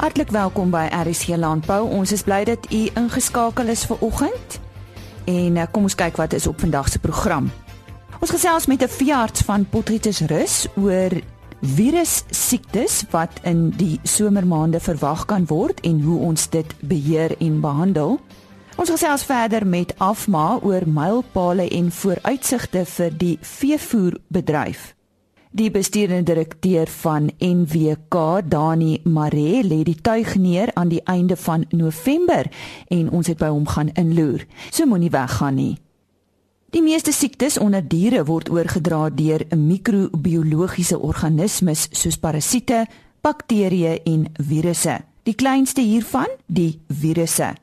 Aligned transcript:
Hartlik 0.00 0.30
welkom 0.30 0.70
by 0.72 0.86
RSG 0.96 1.36
Landbou. 1.36 1.82
Ons 1.92 2.12
is 2.16 2.22
bly 2.24 2.38
dat 2.48 2.64
u 2.72 2.78
ingeskakel 2.96 3.68
is 3.68 3.82
vir 3.84 3.98
oggend. 4.00 4.54
En 5.28 5.56
uh, 5.60 5.66
kom 5.68 5.84
ons 5.84 5.94
kyk 5.94 6.16
wat 6.16 6.32
is 6.32 6.46
op 6.48 6.62
vandag 6.64 6.88
se 6.88 6.98
program. 7.04 7.50
Ons 8.16 8.32
gesels 8.32 8.64
met 8.66 8.80
'n 8.80 8.88
veearts 8.88 9.44
van 9.44 9.66
Potgietersrus 9.68 10.68
oor 10.80 11.12
virus 11.60 12.22
siektes 12.30 13.04
wat 13.10 13.44
in 13.44 13.68
die 13.76 14.00
somermaande 14.02 14.80
verwag 14.80 15.24
kan 15.24 15.44
word 15.46 15.80
en 15.80 16.00
hoe 16.00 16.18
ons 16.18 16.48
dit 16.48 16.74
beheer 16.80 17.36
en 17.38 17.60
behandel. 17.60 18.20
Ons 18.76 18.90
gesels 18.90 19.22
verder 19.22 19.66
met 19.66 19.92
Afma 19.98 20.58
oor 20.62 20.88
mylpale 20.88 21.68
en 21.68 21.92
vooruitsigte 21.92 22.86
vir 22.86 23.12
die 23.16 23.38
veevoerbedryf. 23.40 24.94
Die 25.50 25.70
bestuurende 25.70 26.22
direkteur 26.22 26.86
van 26.86 27.30
NWK, 27.38 28.14
Dani 28.46 29.00
Mare, 29.02 29.64
lê 29.66 29.80
die 29.82 29.96
tuig 29.98 30.36
neer 30.38 30.70
aan 30.78 30.92
die 30.92 31.00
einde 31.10 31.34
van 31.36 31.64
November 31.74 32.46
en 32.86 33.10
ons 33.10 33.26
het 33.26 33.38
by 33.40 33.48
hom 33.50 33.66
gaan 33.66 33.90
inloer. 33.98 34.44
So 34.70 34.86
moenie 34.86 35.10
weggaan 35.10 35.58
nie. 35.58 35.74
Die 36.70 36.84
meeste 36.86 37.10
siektes 37.10 37.58
onder 37.58 37.82
diere 37.82 38.22
word 38.30 38.52
oorgedra 38.54 39.08
deur 39.10 39.42
mikrobiologiese 39.56 41.00
organismes 41.02 41.88
soos 41.90 42.20
parasiete, 42.22 42.84
bakterieë 43.26 43.98
en 44.06 44.28
virusse. 44.38 45.00
Die 45.26 45.34
kleinste 45.34 45.82
hiervan, 45.82 46.30
die 46.46 46.78
virusse. 46.86 47.56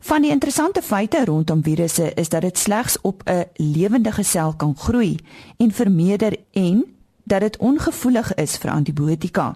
Van 0.00 0.26
die 0.26 0.34
interessante 0.34 0.82
feite 0.82 1.22
rondom 1.24 1.62
virusse 1.62 2.10
is 2.18 2.34
dat 2.34 2.42
dit 2.42 2.58
slegs 2.58 2.98
op 3.00 3.22
'n 3.30 3.46
lewendige 3.62 4.22
sel 4.22 4.56
kan 4.56 4.76
groei 4.76 5.16
en 5.56 5.70
vermeerder 5.70 6.36
en 6.52 6.97
dat 7.28 7.40
dit 7.40 7.56
ongevoelig 7.56 8.34
is 8.34 8.56
vir 8.56 8.70
antibiotika. 8.70 9.54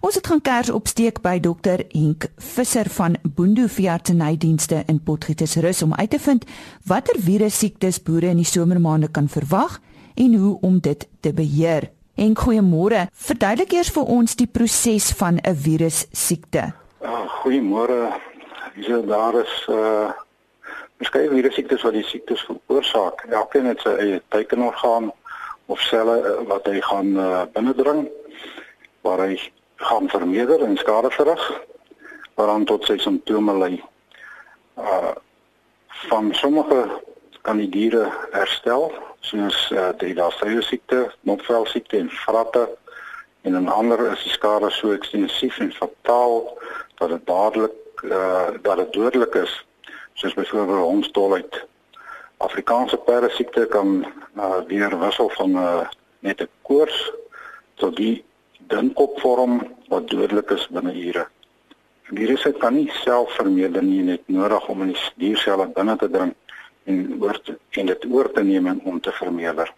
Ons 0.00 0.14
het 0.14 0.26
gaan 0.26 0.42
kers 0.44 0.70
opsteek 0.70 1.20
by 1.24 1.38
dokter 1.40 1.82
Henk 1.92 2.26
Visser 2.36 2.88
van 2.92 3.16
Boendo 3.22 3.66
Veeartsenydienste 3.66 4.82
in 4.86 5.00
Potgietersrus 5.04 5.82
om 5.82 5.94
uit 5.94 6.10
te 6.10 6.20
vind 6.20 6.44
watter 6.84 7.16
virussiektes 7.18 8.02
boere 8.04 8.32
in 8.34 8.42
die 8.42 8.48
somermaande 8.48 9.08
kan 9.08 9.28
verwag 9.28 9.80
en 10.14 10.34
hoe 10.34 10.58
om 10.60 10.78
dit 10.80 11.08
te 11.20 11.32
beheer. 11.32 11.90
Henk, 12.20 12.42
goeiemôre. 12.44 13.06
Verduidelik 13.12 13.72
eers 13.72 13.92
vir 13.96 14.10
ons 14.12 14.36
die 14.36 14.46
proses 14.46 15.12
van 15.16 15.40
'n 15.40 15.56
virussiekte. 15.56 16.72
Uh, 17.02 17.24
goeiemôre. 17.40 18.12
Hier 18.74 19.06
daar 19.06 19.34
is 19.40 19.66
uh 19.68 20.10
verskeie 21.00 21.30
virussiektes 21.30 21.82
wat 21.82 21.92
die 21.96 22.04
siektes 22.04 22.44
veroorsaak. 22.44 23.24
Elkeen 23.30 23.70
het 23.70 23.80
sy 23.80 23.88
eie 23.88 24.22
teikenorgaan 24.28 25.12
of 25.70 25.80
selle 25.86 26.18
uh, 26.18 26.36
wat 26.50 26.66
hy 26.66 26.80
gaan 26.82 27.14
uh, 27.16 27.42
binnendring 27.54 28.08
waar 29.06 29.22
hy 29.22 29.36
gaan 29.80 30.08
vermeerder 30.08 30.64
en 30.66 30.76
skade 30.76 31.10
verrig 31.14 31.44
waaraan 32.34 32.64
tot 32.64 32.84
sy 32.88 32.98
simptome 32.98 33.56
lei. 33.58 33.74
Uh 34.76 35.16
van 36.08 36.30
sommige 36.32 36.86
kan 37.44 37.58
die 37.60 37.68
diere 37.68 38.06
herstel 38.32 38.86
soos 39.20 39.56
uh, 39.70 39.90
die 40.00 40.14
daardie 40.16 40.62
siekte, 40.64 41.10
mopvel 41.28 41.66
siekte 41.68 41.98
en 41.98 42.08
vratte 42.22 42.62
en 43.44 43.58
in 43.58 43.68
ander 43.68 44.00
is 44.12 44.22
die 44.24 44.32
skade 44.32 44.70
so 44.72 44.94
ekstensief 44.96 45.58
en 45.60 45.74
fataal 45.76 46.46
dat 47.02 47.12
dit 47.12 47.26
dadelik 47.28 48.04
uh 48.08 48.48
dat 48.62 48.80
dit 48.80 48.92
dodelik 48.96 49.34
is 49.44 49.52
soos 50.14 50.34
byvoorbeeld 50.34 50.88
hondstolheid. 50.88 51.60
Afrikaanse 52.40 52.96
perdesiekte 52.96 53.66
kan 53.66 54.06
uh, 54.36 54.60
weer 54.66 54.98
wissel 54.98 55.28
van 55.36 55.56
uh, 55.56 55.88
net 56.24 56.40
'n 56.40 56.48
koors 56.62 57.12
tot 57.74 57.96
die 57.96 58.24
dinkopvorm 58.72 59.60
wat 59.88 60.08
dodelik 60.08 60.50
is 60.50 60.68
binne 60.68 60.94
ure. 60.94 61.26
Virusse 62.08 62.52
kan 62.52 62.74
nie 62.74 62.90
self 63.02 63.34
vermeerder 63.36 63.82
nie 63.82 64.02
net 64.02 64.22
nodig 64.26 64.68
om 64.68 64.82
in 64.82 64.92
die 64.94 65.02
dierselle 65.16 65.66
binne 65.66 65.96
te 65.96 66.08
dring 66.10 66.32
en 66.84 67.22
oor 67.22 67.40
te, 67.44 67.58
en 67.70 67.86
dit 67.86 68.06
oor 68.10 68.32
te 68.32 68.42
neem 68.42 68.66
en 68.66 68.80
om 68.84 69.00
te 69.00 69.12
vermeerder. 69.12 69.72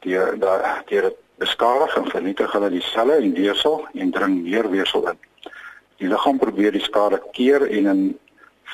Die 0.00 0.16
daar 0.40 0.82
deur 0.88 1.08
dit 1.10 1.20
beskadig 1.36 1.96
en 1.96 2.10
vernietig 2.10 2.52
hulle 2.52 2.70
die 2.70 2.82
selle 2.82 3.20
en 3.20 3.34
weefsel 3.34 3.86
en 3.94 4.10
dring 4.10 4.42
meer 4.42 4.70
weefsel 4.70 5.08
in. 5.10 5.18
Die 6.00 6.08
liggaam 6.08 6.38
probeer 6.38 6.72
die 6.72 6.84
skade 6.84 7.20
keer 7.32 7.66
en 7.68 8.18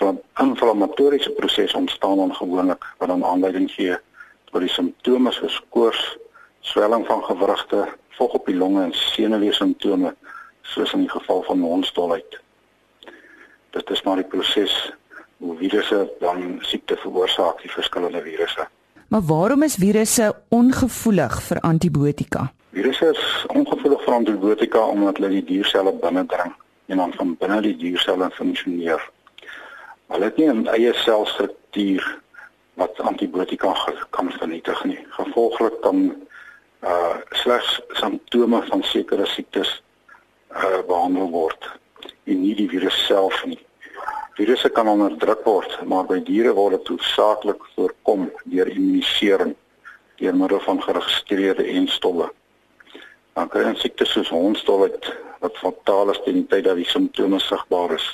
'n 0.00 0.20
inflammatoriese 0.40 1.30
proses 1.30 1.74
ontstaan 1.74 2.16
dan 2.16 2.34
gewoonlik 2.34 2.84
wat 2.98 3.08
dan 3.08 3.24
aanleiding 3.24 3.70
gee 3.70 3.96
tot 4.50 4.60
die 4.60 4.70
simptome 4.70 5.32
soos 5.32 5.62
koors, 5.68 6.16
swelling 6.60 7.06
van 7.06 7.24
gewrigte, 7.24 7.88
vog 8.08 8.32
op 8.32 8.46
die 8.46 8.56
longe 8.56 8.82
en 8.82 8.92
senuwee 8.92 9.52
simptome 9.52 10.14
soos 10.62 10.92
in 10.92 11.06
die 11.06 11.10
geval 11.10 11.42
van 11.42 11.60
hondstolheid. 11.60 12.40
Dit 13.70 13.90
is 13.90 14.02
maar 14.02 14.16
die 14.16 14.24
proses 14.24 14.92
hoe 15.40 15.56
virusse 15.56 16.10
dan 16.20 16.58
siekte 16.60 16.96
veroorsaak, 16.96 17.62
die 17.62 17.70
verskillende 17.70 18.22
virusse. 18.22 18.66
Maar 19.08 19.22
waarom 19.26 19.62
is 19.62 19.74
virusse 19.74 20.34
ongevoelig 20.48 21.42
vir 21.42 21.60
antibiotika? 21.60 22.52
Virusse 22.70 23.08
is 23.14 23.46
ongevoelig 23.54 24.02
vir 24.04 24.14
antibiotika 24.14 24.82
omdat 24.86 25.16
hulle 25.16 25.32
die 25.38 25.44
dierselle 25.44 25.94
binnendring 26.02 26.52
en 26.86 26.96
dan 26.96 27.14
van 27.16 27.36
binne 27.38 27.60
die 27.62 27.76
dierselle 27.76 28.30
funksioneer. 28.34 29.02
Hulle 30.10 30.25
het 30.25 30.37
nie 30.37 30.48
'n 30.50 30.66
eie 30.66 30.93
selstruktuur 30.94 32.04
wat 32.75 33.00
antibiotika 33.00 33.75
kan 34.10 34.31
vernietig 34.32 34.84
nie. 34.84 34.98
Gevolglik 35.10 35.81
kan 35.81 36.26
uh 36.82 37.16
slegs 37.31 37.81
simptome 37.88 38.62
van 38.62 38.82
sekere 38.82 39.26
siektes 39.26 39.82
uh 40.50 40.81
behandel 40.87 41.31
word 41.31 41.70
en 42.25 42.41
nie 42.41 42.54
die 42.54 42.69
virus 42.69 43.06
self 43.06 43.44
nie. 43.44 43.59
Virusse 44.34 44.69
kan 44.69 44.88
onderdruk 44.88 45.44
word, 45.44 45.78
maar 45.84 46.06
by 46.09 46.19
diere 46.25 46.53
word 46.56 46.78
dit 46.78 46.88
hoofsaaklik 46.88 47.65
voorkom 47.75 48.31
deur 48.44 48.69
immunisering 48.69 49.54
deur 50.16 50.37
middel 50.37 50.60
van 50.60 50.82
geregistreerde 50.82 51.65
enstowwe. 51.65 52.31
Dan 53.34 53.49
kry 53.49 53.65
ons 53.69 53.81
siektes 53.81 54.12
soos 54.12 54.32
hondstolheid 54.32 55.12
wat 55.41 55.56
fataal 55.60 56.10
is 56.10 56.20
teen 56.25 56.43
die 56.43 56.49
tyd 56.49 56.65
dat 56.65 56.76
die 56.76 56.88
simptome 56.88 57.38
sigbaar 57.41 57.94
is. 57.94 58.09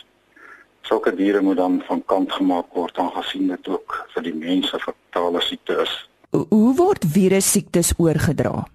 Sulke 0.87 1.11
diere 1.15 1.41
moet 1.43 1.57
dan 1.57 1.81
van 1.87 2.03
kant 2.07 2.33
gemaak 2.33 2.75
word 2.79 2.99
aangesien 3.03 3.49
dit 3.51 3.69
ook 3.69 3.97
vir 4.15 4.23
die 4.23 4.35
mense 4.35 4.79
fatale 4.79 5.43
siekte 5.43 5.81
is. 5.83 5.95
Hoe 6.31 6.75
word 6.79 7.07
virussiektes 7.11 7.93
oorgedra? 7.99 8.67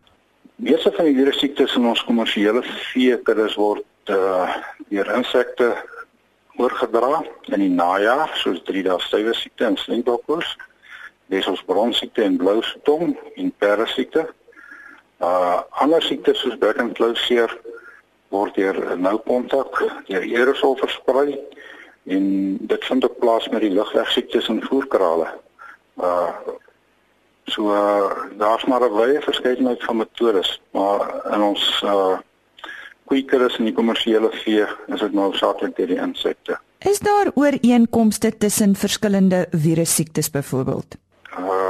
Meeste 0.55 0.91
van 0.91 1.07
die 1.07 1.15
virussiektes 1.15 1.75
in 1.79 1.87
ons 1.87 2.03
kommersiële 2.03 2.63
veekuddes 2.91 3.55
word 3.59 4.11
uh, 4.11 4.57
deur 4.91 5.07
insekte 5.15 5.71
oorgedra 6.59 7.21
in 7.53 7.63
die 7.63 7.71
najaar, 7.71 8.29
soos 8.43 8.59
drie 8.67 8.83
dae 8.85 8.99
stywe 9.01 9.33
siekte 9.37 9.69
en 9.69 9.79
slinkbokkoors, 9.79 10.51
besels 11.31 11.63
bronsiekte 11.65 12.25
en 12.27 12.37
blou 12.37 12.59
tong 12.87 13.15
en 13.37 13.51
perdesiekte. 13.63 14.27
Uh 15.21 15.61
ander 15.81 16.03
siektes 16.03 16.41
soos 16.43 16.57
bek 16.59 16.79
en 16.81 16.91
klauseer 16.97 17.51
word 18.33 18.55
deur 18.57 18.77
nou 18.97 19.15
kontak 19.25 19.79
deur 20.09 20.25
aerosol 20.25 20.75
versprei 20.81 21.37
en 22.03 22.57
dit 22.61 22.85
vind 22.85 23.03
ook 23.03 23.19
plaas 23.19 23.49
met 23.49 23.61
die 23.61 23.71
lugweegsiektes 23.71 24.47
en 24.47 24.63
voerkrale. 24.63 25.27
Uh 25.97 26.29
So 27.51 27.73
uh, 27.73 28.11
daar's 28.37 28.65
maar 28.65 28.81
'n 28.81 28.93
wye 28.93 29.21
verskeidenheid 29.21 29.83
van 29.83 29.97
metodes, 29.97 30.61
maar 30.71 31.33
in 31.33 31.41
ons 31.41 31.81
uh 31.85 32.17
kwekeres 33.05 33.57
en 33.57 33.67
die 33.67 33.73
kommersiële 33.73 34.29
vee 34.31 34.65
is 34.87 34.99
dit 34.99 35.13
nou 35.13 35.33
saaklik 35.35 35.75
deur 35.75 35.87
die 35.87 35.99
insekte. 35.99 36.59
Is 36.79 36.99
daar 36.99 37.31
ooreenkomste 37.33 38.37
tussen 38.37 38.75
verskillende 38.75 39.47
virussiektes 39.51 40.29
byvoorbeeld? 40.29 40.95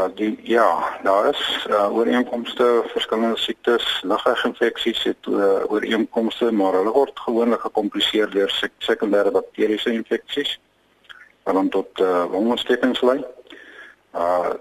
Uh 0.02 0.08
die 0.16 0.40
ja, 0.44 1.00
daar 1.04 1.30
is 1.30 1.66
uh, 1.70 1.96
ooreenkomste 1.96 2.84
verskillende 2.88 3.38
siektes, 3.38 4.02
lugweginfeksies 4.02 5.04
het 5.04 5.26
uh, 5.30 5.72
ooreenkomste, 5.72 6.52
maar 6.52 6.74
hulle 6.74 6.92
word 6.92 7.20
gewoonlik 7.20 7.60
gekompliseer 7.60 8.30
deur 8.30 8.50
sek 8.50 8.72
sekondêre 8.78 9.32
bakteriese 9.32 9.92
infeksies 9.94 10.60
wat 11.44 11.54
dan 11.54 11.70
tot 11.70 12.00
uh, 12.00 12.26
longontstekings 12.32 13.02
lei. 13.02 13.20
Uh 14.16 14.54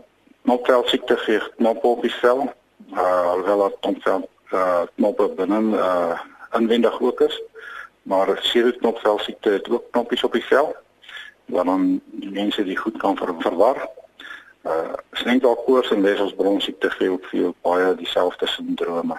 Knopvel 0.42 0.82
siekte 0.88 1.16
gee 1.16 1.40
knop 1.56 1.84
op 1.84 2.02
die 2.02 2.14
vel. 2.14 2.52
Uh 2.92 3.26
alhoewel 3.32 3.58
dat 3.58 3.76
knopvel 3.80 4.28
uh 4.52 4.82
knoppe 4.96 5.28
binne 5.36 5.60
uh 5.76 6.20
inwendig 6.58 7.00
ook 7.00 7.20
is. 7.20 7.42
Maar 8.02 8.38
seroknopvel 8.40 9.18
siekte 9.18 9.50
het 9.50 9.70
ook 9.70 9.90
knoppies 9.90 10.24
op 10.24 10.32
die 10.32 10.44
vel 10.44 10.74
wat 11.44 11.64
dan 11.64 12.00
die 12.10 12.30
mense 12.30 12.64
die 12.64 12.76
goed 12.76 12.96
kan 12.96 13.16
ver 13.16 13.34
verwar. 13.38 13.88
Uh 14.64 14.92
slinkdalkoors 15.12 15.90
en 15.90 16.02
weselsbronsiekte 16.02 16.90
gee 16.90 17.10
ook 17.10 17.24
veel 17.24 17.54
baie 17.62 17.94
dieselfde 17.94 18.46
sindrome. 18.46 19.16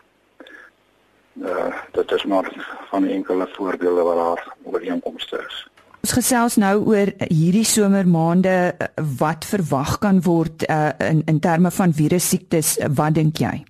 Uh 1.34 1.74
dit 1.92 2.12
is 2.12 2.24
maar 2.26 2.52
van 2.90 3.08
enkele 3.08 3.48
voorbeelde 3.52 4.02
waar 4.02 4.16
daar 4.16 4.56
ooreenkomste 4.64 5.44
is. 5.48 5.68
Ons 6.02 6.14
gesels 6.18 6.56
nou 6.56 6.86
oor 6.86 7.12
hierdie 7.30 7.66
somermaande 7.66 8.74
wat 9.18 9.46
verwag 9.46 9.98
kan 10.02 10.22
word 10.26 10.66
uh, 10.70 10.90
in 10.98 11.22
in 11.26 11.40
terme 11.40 11.72
van 11.72 11.94
virussiektes. 11.94 12.78
Wat 12.96 13.14
dink 13.14 13.38
jy? 13.38 13.64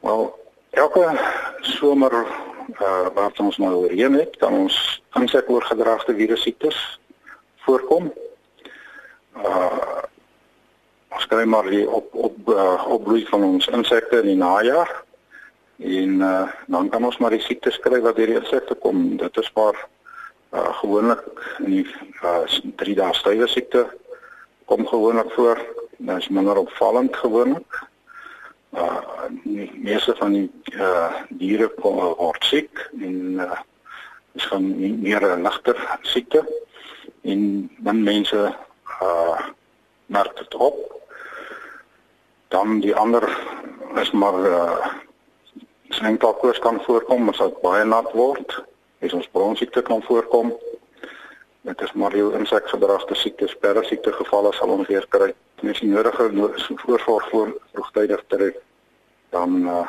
Wel, 0.00 0.28
elke 0.70 1.06
somer 1.60 2.12
uh, 2.12 3.06
wat 3.14 3.40
ons 3.40 3.56
nou 3.56 3.72
oorheen 3.74 4.18
het, 4.20 4.36
kan 4.36 4.52
ons 4.52 5.02
insekoorgedragte 5.16 6.14
virussiektes 6.14 7.00
voorkom. 7.64 8.12
Uh 9.36 10.04
ons 11.08 11.26
kry 11.26 11.44
maar 11.44 11.68
die 11.70 11.84
op 11.88 12.14
op 12.14 12.50
uh, 12.52 12.84
opbloei 12.86 13.24
van 13.26 13.44
ons 13.44 13.68
insekte 13.68 14.20
in 14.20 14.32
die 14.32 14.40
najaar 14.40 14.90
en 15.78 16.20
uh, 16.20 16.48
dan 16.66 16.88
kan 16.88 17.04
ons 17.04 17.18
maar 17.18 17.30
die 17.30 17.44
siektes 17.44 17.78
kry 17.80 18.00
wat 18.02 18.16
deur 18.18 18.26
die 18.32 18.40
insekte 18.40 18.74
kom. 18.82 19.16
Dit 19.16 19.36
is 19.38 19.50
maar 19.54 19.76
uh, 20.52 20.74
gewoonlik 20.80 21.22
in 21.64 21.70
die 21.76 21.86
uh, 22.22 22.42
drie 22.80 22.96
dae 22.98 23.14
stywe 23.14 23.46
siekte 23.48 23.86
kom 24.68 24.86
gewoonlik 24.86 25.30
voor. 25.36 25.62
Dit 25.98 26.16
is 26.16 26.28
minder 26.28 26.58
opvallend 26.58 27.16
gewoonlik. 27.16 27.86
Uh 28.76 29.06
die 29.44 29.70
meeste 29.80 30.14
van 30.16 30.32
die 30.32 30.50
uh 30.76 31.14
diere 31.40 31.68
kom 31.80 31.96
word 32.18 32.44
siek 32.44 32.82
en 33.00 33.40
uh 33.40 33.60
is 34.36 34.44
gaan 34.44 34.66
meer 35.02 35.24
'n 35.24 35.42
ligter 35.42 35.78
siekte 36.02 36.44
en 37.22 37.70
dan 37.78 38.02
mense 38.02 38.54
uh 39.02 39.40
merk 40.06 40.36
dit 40.36 40.54
op. 40.54 40.97
Dan 42.48 42.80
die 42.80 42.94
ander 42.94 43.24
is 44.00 44.10
maar 44.10 44.40
uh 44.40 44.86
sengkalkoors 45.88 46.58
kan 46.58 46.80
voorkom 46.84 47.28
as 47.28 47.38
dit 47.40 47.60
baie 47.62 47.84
nat 47.84 48.12
word. 48.12 48.64
Is 48.98 49.12
ons 49.12 49.28
bronsiekte 49.32 49.82
kan 49.82 50.02
voorkom. 50.02 50.52
Dit 51.60 51.80
is 51.80 51.92
maar 51.92 52.16
jou 52.16 52.34
insekgedragte 52.36 53.14
siektes, 53.14 53.56
parasiete 53.56 54.12
gevalle 54.12 54.52
sal 54.52 54.68
ons 54.68 54.88
weer 54.88 55.06
kry. 55.08 55.32
Mens 55.60 55.80
die 55.80 55.90
nodige 55.90 56.28
voorsorg 56.84 57.28
voor 57.30 57.56
vroegtydig 57.72 58.24
tref 58.26 58.60
dan 59.30 59.64
uh 59.68 59.86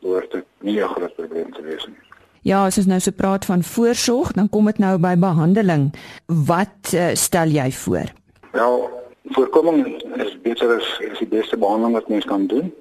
behoort 0.00 0.30
dit 0.30 0.44
nie 0.58 0.80
'n 0.82 0.88
groot 0.88 1.14
probleem 1.14 1.52
te 1.52 1.62
wees 1.62 1.86
nie. 1.86 1.98
Ja, 2.42 2.64
as 2.66 2.78
ons 2.78 2.86
nou 2.86 3.00
so 3.00 3.10
praat 3.10 3.44
van 3.44 3.62
voorsorg, 3.62 4.32
dan 4.32 4.48
kom 4.48 4.64
dit 4.64 4.78
nou 4.78 4.98
by 4.98 5.16
behandeling. 5.16 5.94
Wat 6.26 6.92
uh, 6.94 7.10
stel 7.14 7.48
jy 7.48 7.72
voor? 7.72 8.12
Wel, 8.52 8.90
voorkoming 9.30 10.02
is 10.16 10.40
beter 10.40 10.76
as 10.76 10.98
is 10.98 11.18
die 11.18 11.28
beste 11.28 11.56
behandeling 11.56 11.94
wat 11.94 12.08
mens 12.08 12.24
kan 12.24 12.46
doen. 12.46 12.74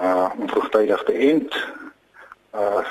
Uh 0.00 0.30
om 0.38 0.48
vroegtydig 0.48 1.02
te 1.02 1.12
eind 1.12 1.54
uh 2.54 2.84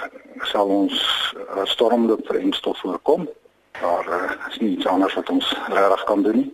sal 0.43 0.67
ons 0.67 0.95
uh, 1.37 1.63
stormloop 1.63 2.25
vir 2.27 2.41
enstof 2.41 2.79
voorkom. 2.79 3.29
Maar 3.81 4.09
uh, 4.09 4.31
is 4.49 4.59
nie 4.59 4.75
iets 4.75 4.87
anders 4.87 5.13
wat 5.13 5.29
ons 5.29 5.53
reg 5.71 6.03
kan 6.03 6.23
doen 6.23 6.35
nie. 6.35 6.49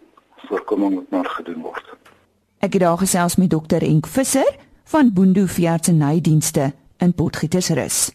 Voorkoming 0.48 0.94
moet 0.94 1.10
maar 1.10 1.26
gedoen 1.26 1.62
word. 1.62 1.86
Ek 2.60 2.74
het 2.74 2.82
daar 2.82 2.98
gesels 2.98 3.36
met 3.36 3.50
dokter 3.50 3.84
Enk 3.84 4.08
Visser 4.08 4.56
van 4.84 5.14
Boendo 5.14 5.46
Veeartsenydienste 5.46 6.72
in 6.98 7.14
Potgietersrus. 7.14 8.12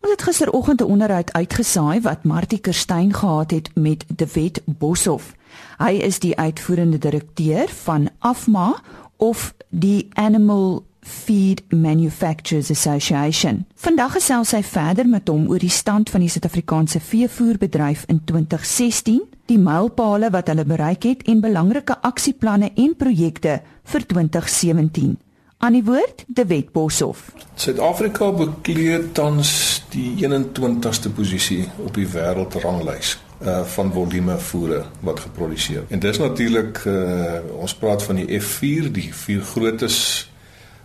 Ons 0.00 0.12
het 0.12 0.22
gisteroggend 0.22 0.80
'n 0.80 0.90
onderhoud 0.94 1.32
uitgesaai 1.32 2.00
wat 2.00 2.24
Martie 2.24 2.60
Kerstyn 2.60 3.14
gehad 3.14 3.50
het 3.50 3.70
met 3.74 4.04
De 4.16 4.26
Wet 4.32 4.62
Boshoff. 4.64 5.34
Hy 5.78 5.98
is 6.06 6.18
die 6.18 6.36
uitvoerende 6.36 6.98
direkteur 6.98 7.68
van 7.84 8.08
Afma 8.18 8.74
of 9.16 9.54
die 9.68 10.08
Animal 10.14 10.84
Feed 11.06 11.62
Manufacturers 11.68 12.70
Association. 12.70 13.64
Vandag 13.74 14.16
gesels 14.18 14.50
hy 14.56 14.62
verder 14.66 15.06
met 15.08 15.30
hom 15.30 15.46
oor 15.50 15.62
die 15.62 15.70
stand 15.70 16.10
van 16.10 16.24
die 16.24 16.30
Suid-Afrikaanse 16.32 17.00
veevoerbedryf 17.00 18.04
in 18.10 18.24
2016, 18.26 19.20
die 19.46 19.60
mylpale 19.62 20.32
wat 20.34 20.50
hulle 20.50 20.66
bereik 20.66 21.06
het 21.06 21.22
en 21.30 21.44
belangrike 21.44 21.94
aksieplanne 22.02 22.72
en 22.74 22.96
projekte 22.98 23.60
vir 23.86 24.06
2017. 24.14 25.14
Aan 25.62 25.78
die 25.78 25.84
woord 25.86 26.26
De 26.26 26.44
Wet 26.50 26.72
Boshoff. 26.74 27.30
Suid-Afrika 27.54 28.32
bekleed 28.34 29.14
tans 29.14 29.52
die 29.94 30.10
21ste 30.26 31.14
posisie 31.14 31.62
op 31.86 31.94
die 31.96 32.08
wêreldranglys 32.10 33.14
uh 33.42 33.64
van 33.64 33.92
volume 33.92 34.38
voere 34.38 34.84
wat 35.00 35.20
geproduseer. 35.20 35.84
En 35.88 35.98
dis 35.98 36.18
natuurlik 36.18 36.84
uh 36.84 37.38
ons 37.58 37.74
praat 37.74 38.02
van 38.02 38.16
die 38.16 38.40
F4, 38.40 38.90
die 38.92 39.14
vier 39.14 39.42
grootes 39.42 40.30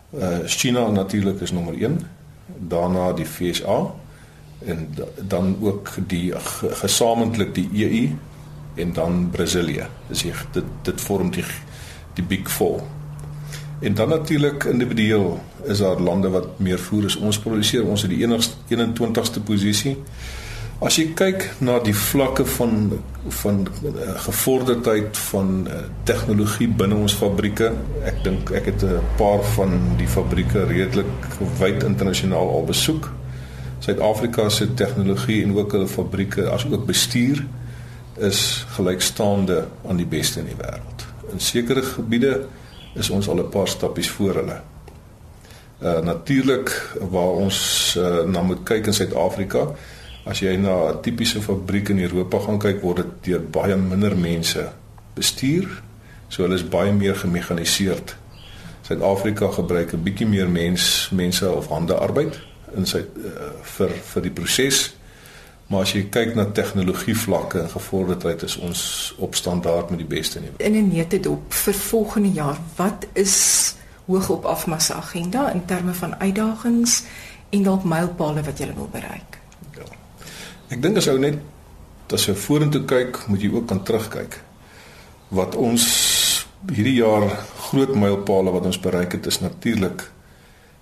uh 0.09 0.39
China 0.45 0.89
natuurlik 0.91 1.41
is 1.41 1.51
nommer 1.51 1.73
1, 1.73 1.99
daarna 2.67 3.13
die 3.13 3.25
FSA 3.25 3.93
en 4.65 4.89
dan 5.17 5.55
ook 5.61 5.89
die 6.07 6.33
gesamentlik 6.81 7.55
die 7.55 7.69
EU 7.85 8.09
en 8.75 8.93
dan 8.93 9.29
Brasilië. 9.31 9.87
Dis 10.07 10.25
dit 10.51 10.63
dit 10.81 11.01
vorm 11.01 11.31
die 11.31 11.45
die 12.13 12.23
Big 12.23 12.51
4 12.51 12.81
En 13.81 13.93
dan 13.93 14.09
natuurlik 14.09 14.63
individueel 14.63 15.43
is 15.63 15.77
daar 15.77 15.99
lande 15.99 16.29
wat 16.29 16.59
meer 16.59 16.79
voer 16.79 17.05
as 17.05 17.15
ons 17.15 17.39
produseer. 17.39 17.85
Ons 17.85 18.01
het 18.01 18.11
die 18.13 18.21
enigste 18.21 18.53
21ste 18.69 19.41
posisie. 19.43 19.97
As 20.81 20.95
jy 20.97 21.11
kyk 21.13 21.43
na 21.61 21.75
die 21.85 21.93
vlakke 21.93 22.41
van 22.57 22.95
van 23.43 23.59
uh, 23.85 24.15
gevorderdheid 24.23 25.17
van 25.29 25.51
uh, 25.69 25.83
tegnologie 26.09 26.65
binne 26.73 26.97
ons 26.97 27.13
fabrieke, 27.13 27.67
ek 28.09 28.23
dink 28.25 28.49
ek 28.57 28.71
het 28.71 28.85
'n 28.87 29.03
paar 29.19 29.45
van 29.53 29.75
die 29.99 30.07
fabrieke 30.09 30.63
redelik 30.65 31.37
wyd 31.59 31.85
internasionaal 31.85 32.49
al 32.49 32.65
besoek. 32.65 33.11
Suid-Afrika 33.79 34.49
se 34.49 34.73
tegnologie 34.73 35.43
en 35.43 35.53
ook 35.57 35.71
hulle 35.71 35.87
fabrieke 35.87 36.49
as 36.49 36.65
ook 36.65 36.85
bestuur 36.85 37.45
is 38.17 38.65
gelykstaande 38.73 39.67
aan 39.87 40.01
die 40.01 40.09
beste 40.09 40.39
in 40.39 40.49
die 40.49 40.57
wêreld. 40.57 41.05
In 41.31 41.39
sekere 41.39 41.81
gebiede 41.81 42.47
is 42.95 43.09
ons 43.09 43.27
al 43.27 43.37
'n 43.37 43.49
paar 43.49 43.67
stappies 43.67 44.09
voor 44.09 44.33
hulle. 44.33 44.61
Uh 45.81 45.99
natuurlik 46.01 46.97
waar 47.09 47.33
ons 47.45 47.95
uh, 47.97 48.25
na 48.25 48.41
moet 48.41 48.63
kyk 48.63 48.85
in 48.85 48.93
Suid-Afrika, 48.93 49.67
as 50.23 50.39
jy 50.39 50.55
na 50.57 50.91
'n 50.91 51.01
tipiese 51.01 51.41
fabriek 51.41 51.89
in 51.89 51.99
Europa 51.99 52.39
gaan 52.39 52.59
kyk, 52.59 52.81
word 52.81 52.97
dit 52.97 53.23
deur 53.23 53.41
baie 53.41 53.75
minder 53.75 54.17
mense 54.17 54.71
bestuur. 55.13 55.81
So 56.27 56.43
hulle 56.43 56.55
is 56.55 56.67
baie 56.67 56.91
meer 56.91 57.15
gemekaniseerd. 57.15 58.15
Suid-Afrika 58.81 59.51
gebruik 59.51 59.93
'n 59.93 60.03
bietjie 60.03 60.27
meer 60.27 60.49
mens 60.49 61.09
mense 61.13 61.51
of 61.51 61.67
hande 61.67 61.95
arbeid 61.95 62.39
in 62.75 62.85
sy 62.85 62.97
uh, 62.97 63.51
vir 63.61 63.89
vir 63.89 64.21
die 64.21 64.31
proses. 64.31 64.95
Maar 65.67 65.81
as 65.81 65.93
jy 65.95 66.09
kyk 66.11 66.35
na 66.35 66.45
tegnologie 66.45 67.15
vlakke 67.15 67.59
en 67.59 67.69
gevorderdheid 67.69 68.43
is 68.43 68.57
ons 68.57 69.13
op 69.17 69.35
standaard 69.35 69.89
met 69.89 69.99
die 69.99 70.07
beste 70.07 70.39
nie. 70.39 70.51
In 70.57 70.75
'n 70.75 70.91
netedop 70.93 71.53
vir 71.53 71.73
volgende 71.73 72.31
jaar, 72.31 72.57
wat 72.75 73.07
is 73.13 73.75
hoog 74.05 74.29
op 74.29 74.45
afmassa 74.45 74.93
agenda 74.93 75.51
in 75.51 75.65
terme 75.65 75.93
van 75.93 76.15
uitdagings 76.19 77.03
en 77.49 77.63
dalk 77.63 77.83
mylpale 77.83 78.43
wat 78.43 78.57
jy 78.57 78.73
wil 78.75 78.89
bereik? 78.91 79.40
Ek 80.71 80.79
dink 80.79 80.97
as 80.97 81.09
ou 81.11 81.17
net 81.19 81.39
as 82.11 82.27
jy 82.27 82.35
vorentoe 82.35 82.83
kyk, 82.87 83.25
moet 83.31 83.43
jy 83.43 83.49
ook 83.51 83.67
kan 83.69 83.83
terugkyk. 83.87 84.37
Wat 85.31 85.55
ons 85.55 85.83
hierdie 86.67 86.97
jaar 86.99 87.25
groot 87.69 87.93
mylpale 87.95 88.51
wat 88.51 88.67
ons 88.67 88.79
bereik 88.79 89.15
het 89.15 89.27
is 89.31 89.39
natuurlik 89.39 90.03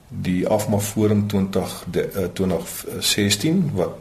die 0.09 0.41
afma 0.49 0.79
forum 0.81 1.27
20 1.29 1.75
de, 1.93 2.05
uh, 2.17 2.25
2016 2.33 3.69
wat 3.77 3.97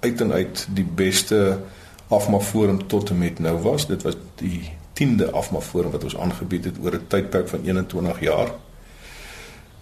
uit 0.00 0.20
en 0.24 0.32
uit 0.32 0.64
die 0.72 0.84
beste 0.84 1.60
afma 2.08 2.40
forum 2.40 2.80
tot 2.88 3.12
en 3.12 3.20
met 3.20 3.38
nou 3.38 3.56
was. 3.62 3.86
Dit 3.86 4.02
was 4.02 4.16
die 4.40 4.72
10de 4.96 5.30
afma 5.36 5.60
forum 5.60 5.92
wat 5.92 6.04
ons 6.04 6.16
aangebied 6.16 6.64
het 6.64 6.80
oor 6.82 6.96
'n 6.96 7.06
tydperk 7.08 7.48
van 7.48 7.60
21 7.64 8.20
jaar. 8.20 8.50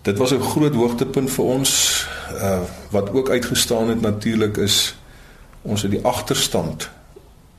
Dit 0.02 0.18
was 0.18 0.34
'n 0.34 0.40
groot 0.40 0.74
hoogtepunt 0.74 1.30
vir 1.30 1.44
ons. 1.44 2.06
Uh 2.34 2.60
wat 2.90 3.10
ook 3.12 3.30
uitgestaan 3.30 3.88
het 3.88 4.00
natuurlik 4.00 4.56
is 4.56 4.97
ons 5.62 5.82
het 5.82 5.90
die 5.90 6.04
agterstand 6.04 6.90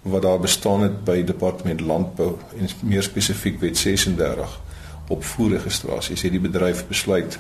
wat 0.02 0.22
daar 0.22 0.40
bestaan 0.40 0.82
het 0.82 1.04
by 1.04 1.24
departement 1.24 1.82
landbou 1.82 2.38
en 2.58 2.70
meer 2.82 3.04
spesifiek 3.04 3.60
wet 3.60 3.78
36 3.78 4.60
op 5.08 5.24
voerregistrasies 5.24 6.22
het 6.22 6.32
die 6.32 6.40
bedryf 6.40 6.88
besluit 6.88 7.40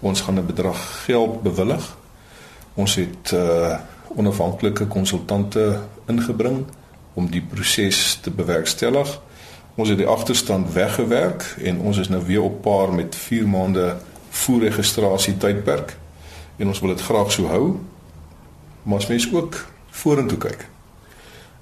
ons 0.00 0.20
gaan 0.20 0.38
'n 0.38 0.46
bedrag 0.46 1.04
geld 1.04 1.42
bewillig. 1.42 1.96
Ons 2.74 2.94
het 2.94 3.30
uh 3.32 3.78
onafhanklike 4.16 4.86
konsultante 4.86 5.80
ingebring 6.06 6.64
om 7.12 7.30
die 7.30 7.42
proses 7.42 8.18
te 8.22 8.30
bewerkstellig. 8.30 9.20
Ons 9.74 9.88
het 9.88 9.98
die 9.98 10.06
agterstand 10.06 10.72
weggewerk 10.72 11.56
en 11.62 11.78
ons 11.78 11.98
is 11.98 12.08
nou 12.08 12.24
weer 12.24 12.42
op 12.42 12.62
paar 12.62 12.92
met 12.92 13.16
4 13.16 13.48
maande 13.48 13.96
voerregistrasie 14.28 15.36
tydperk 15.36 15.96
en 16.56 16.66
ons 16.66 16.80
wil 16.80 16.88
dit 16.88 17.00
graag 17.00 17.32
so 17.32 17.46
hou. 17.46 17.80
Maar 18.82 18.96
as 18.96 19.06
mens 19.06 19.32
ook 19.32 19.66
vorentoe 20.02 20.38
kyk, 20.38 20.66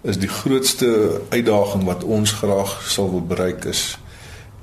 is 0.04 0.18
die 0.20 0.28
grootste 0.28 1.20
uitdaging 1.30 1.84
wat 1.88 2.04
ons 2.04 2.32
graag 2.40 2.76
sal 2.90 3.10
wil 3.10 3.24
bereik 3.24 3.64
is 3.64 3.94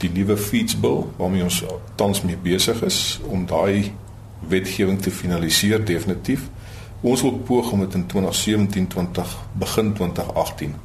die 0.02 0.10
nuwe 0.14 0.38
feedsbill 0.38 1.06
waarmee 1.18 1.44
ons 1.46 1.64
tans 1.96 2.22
mee 2.26 2.38
besig 2.38 2.82
is 2.86 3.20
om 3.30 3.46
daai 3.50 3.92
wetgewing 4.50 5.02
te 5.02 5.12
finaliseer 5.14 5.86
definitief. 5.86 6.48
Ons 7.02 7.22
wil 7.22 7.38
poog 7.46 7.72
om 7.72 7.80
dit 7.86 7.98
in 7.98 8.06
2017 8.10 8.88
20 8.88 9.36
begin 9.62 9.94
2018 9.94 10.76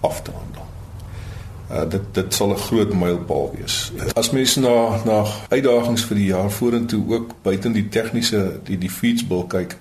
af 0.00 0.22
te 0.22 0.30
handel. 0.36 0.68
Uh 1.72 1.84
dit 1.88 2.08
dit 2.14 2.34
sal 2.34 2.52
'n 2.52 2.64
groot 2.66 2.94
mylpaal 2.94 3.52
wees. 3.56 3.92
As 4.14 4.30
mense 4.30 4.60
na 4.60 5.04
na 5.04 5.24
uitdagings 5.48 6.04
vir 6.04 6.16
die 6.16 6.26
jaar 6.26 6.50
vorentoe 6.50 7.04
ook 7.08 7.34
buiten 7.42 7.72
die 7.72 7.88
tegniese 7.88 8.60
die 8.64 8.78
die 8.78 8.90
feeds 8.90 9.26
bill 9.26 9.44
kyk, 9.46 9.76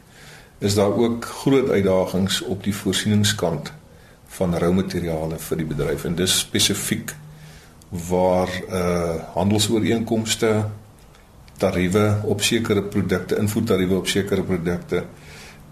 is 0.61 0.75
daar 0.77 0.93
ook 0.93 1.25
groot 1.25 1.69
uitdagings 1.69 2.41
op 2.41 2.63
die 2.63 2.75
voorsieningskant 2.75 3.73
van 4.37 4.53
rou 4.57 4.73
materiale 4.73 5.39
vir 5.41 5.57
die 5.57 5.65
bedryf 5.65 6.05
en 6.05 6.15
dis 6.15 6.35
spesifiek 6.39 7.15
waar 8.09 8.51
uh 8.69 9.15
handelsooreenkomste 9.33 10.51
tariewe 11.57 12.21
op 12.23 12.41
sekere 12.41 12.83
produkte, 12.83 13.37
invoertariewe 13.37 13.95
op 13.95 14.07
sekere 14.07 14.43
produkte, 14.43 15.03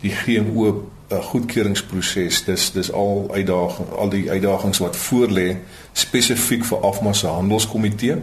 die 0.02 0.12
GMO 0.12 0.66
uh, 1.12 1.22
goedkeuringsproses, 1.32 2.44
dis 2.46 2.66
dis 2.72 2.92
al 2.92 3.30
uitdagings, 3.34 3.94
al 3.98 4.12
die 4.14 4.26
uitdagings 4.32 4.82
wat 4.84 4.98
voorlê 4.98 5.48
spesifiek 5.94 6.66
vir 6.66 6.84
afmassa 6.92 7.34
handelskomitee. 7.38 8.20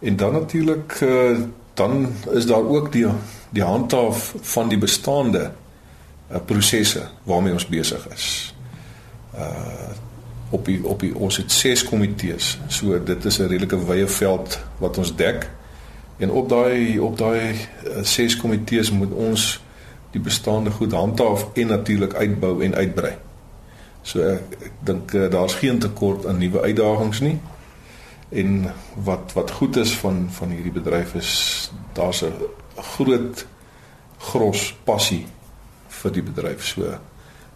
En 0.00 0.16
dan 0.16 0.32
natuurlik 0.40 1.00
uh 1.04 1.38
dan 1.76 2.06
is 2.32 2.46
daar 2.48 2.64
ook 2.64 2.92
die 2.92 3.06
die 3.52 3.62
handhaaf 3.62 4.34
van 4.40 4.68
die 4.68 4.78
bestaande 4.78 5.50
uh, 6.30 6.36
prosesse 6.44 7.08
waarmee 7.22 7.52
ons 7.52 7.66
besig 7.66 8.08
is. 8.08 8.54
Uh 9.34 9.94
op 10.50 10.64
die 10.64 10.78
op 10.86 11.00
die 11.00 11.10
ons 11.14 11.36
het 11.36 11.52
ses 11.52 11.84
komitees. 11.84 12.58
So 12.68 13.02
dit 13.04 13.24
is 13.24 13.38
'n 13.38 13.48
redelike 13.50 13.86
wye 13.86 14.06
veld 14.06 14.60
wat 14.78 14.98
ons 14.98 15.16
dek. 15.16 15.50
En 16.16 16.30
op 16.30 16.48
daai 16.48 16.98
op 16.98 17.18
daai 17.18 17.50
uh, 17.50 18.02
ses 18.02 18.36
komitees 18.36 18.90
moet 18.90 19.12
ons 19.12 19.60
die 20.10 20.20
bestaande 20.20 20.70
goed 20.70 20.92
handhaaf 20.92 21.48
en 21.52 21.66
natuurlik 21.66 22.14
uitbou 22.14 22.62
en 22.64 22.74
uitbrei. 22.74 23.16
So 24.02 24.20
ek, 24.20 24.56
ek 24.64 24.72
dink 24.80 25.12
uh, 25.12 25.30
daar's 25.30 25.54
geen 25.54 25.78
tekort 25.78 26.26
aan 26.26 26.38
nuwe 26.38 26.60
uitdagings 26.60 27.20
nie. 27.20 27.40
En 28.28 28.72
wat 28.94 29.32
wat 29.32 29.50
goed 29.50 29.76
is 29.76 29.96
van 29.96 30.26
van 30.30 30.50
hierdie 30.50 30.72
bedryf 30.72 31.14
is 31.14 31.70
daar's 31.92 32.22
'n 32.22 32.32
groot 32.76 33.46
gros 34.18 34.76
passie 34.84 35.26
vir 36.06 36.14
die 36.14 36.24
bedryf. 36.24 36.64
So 36.66 36.96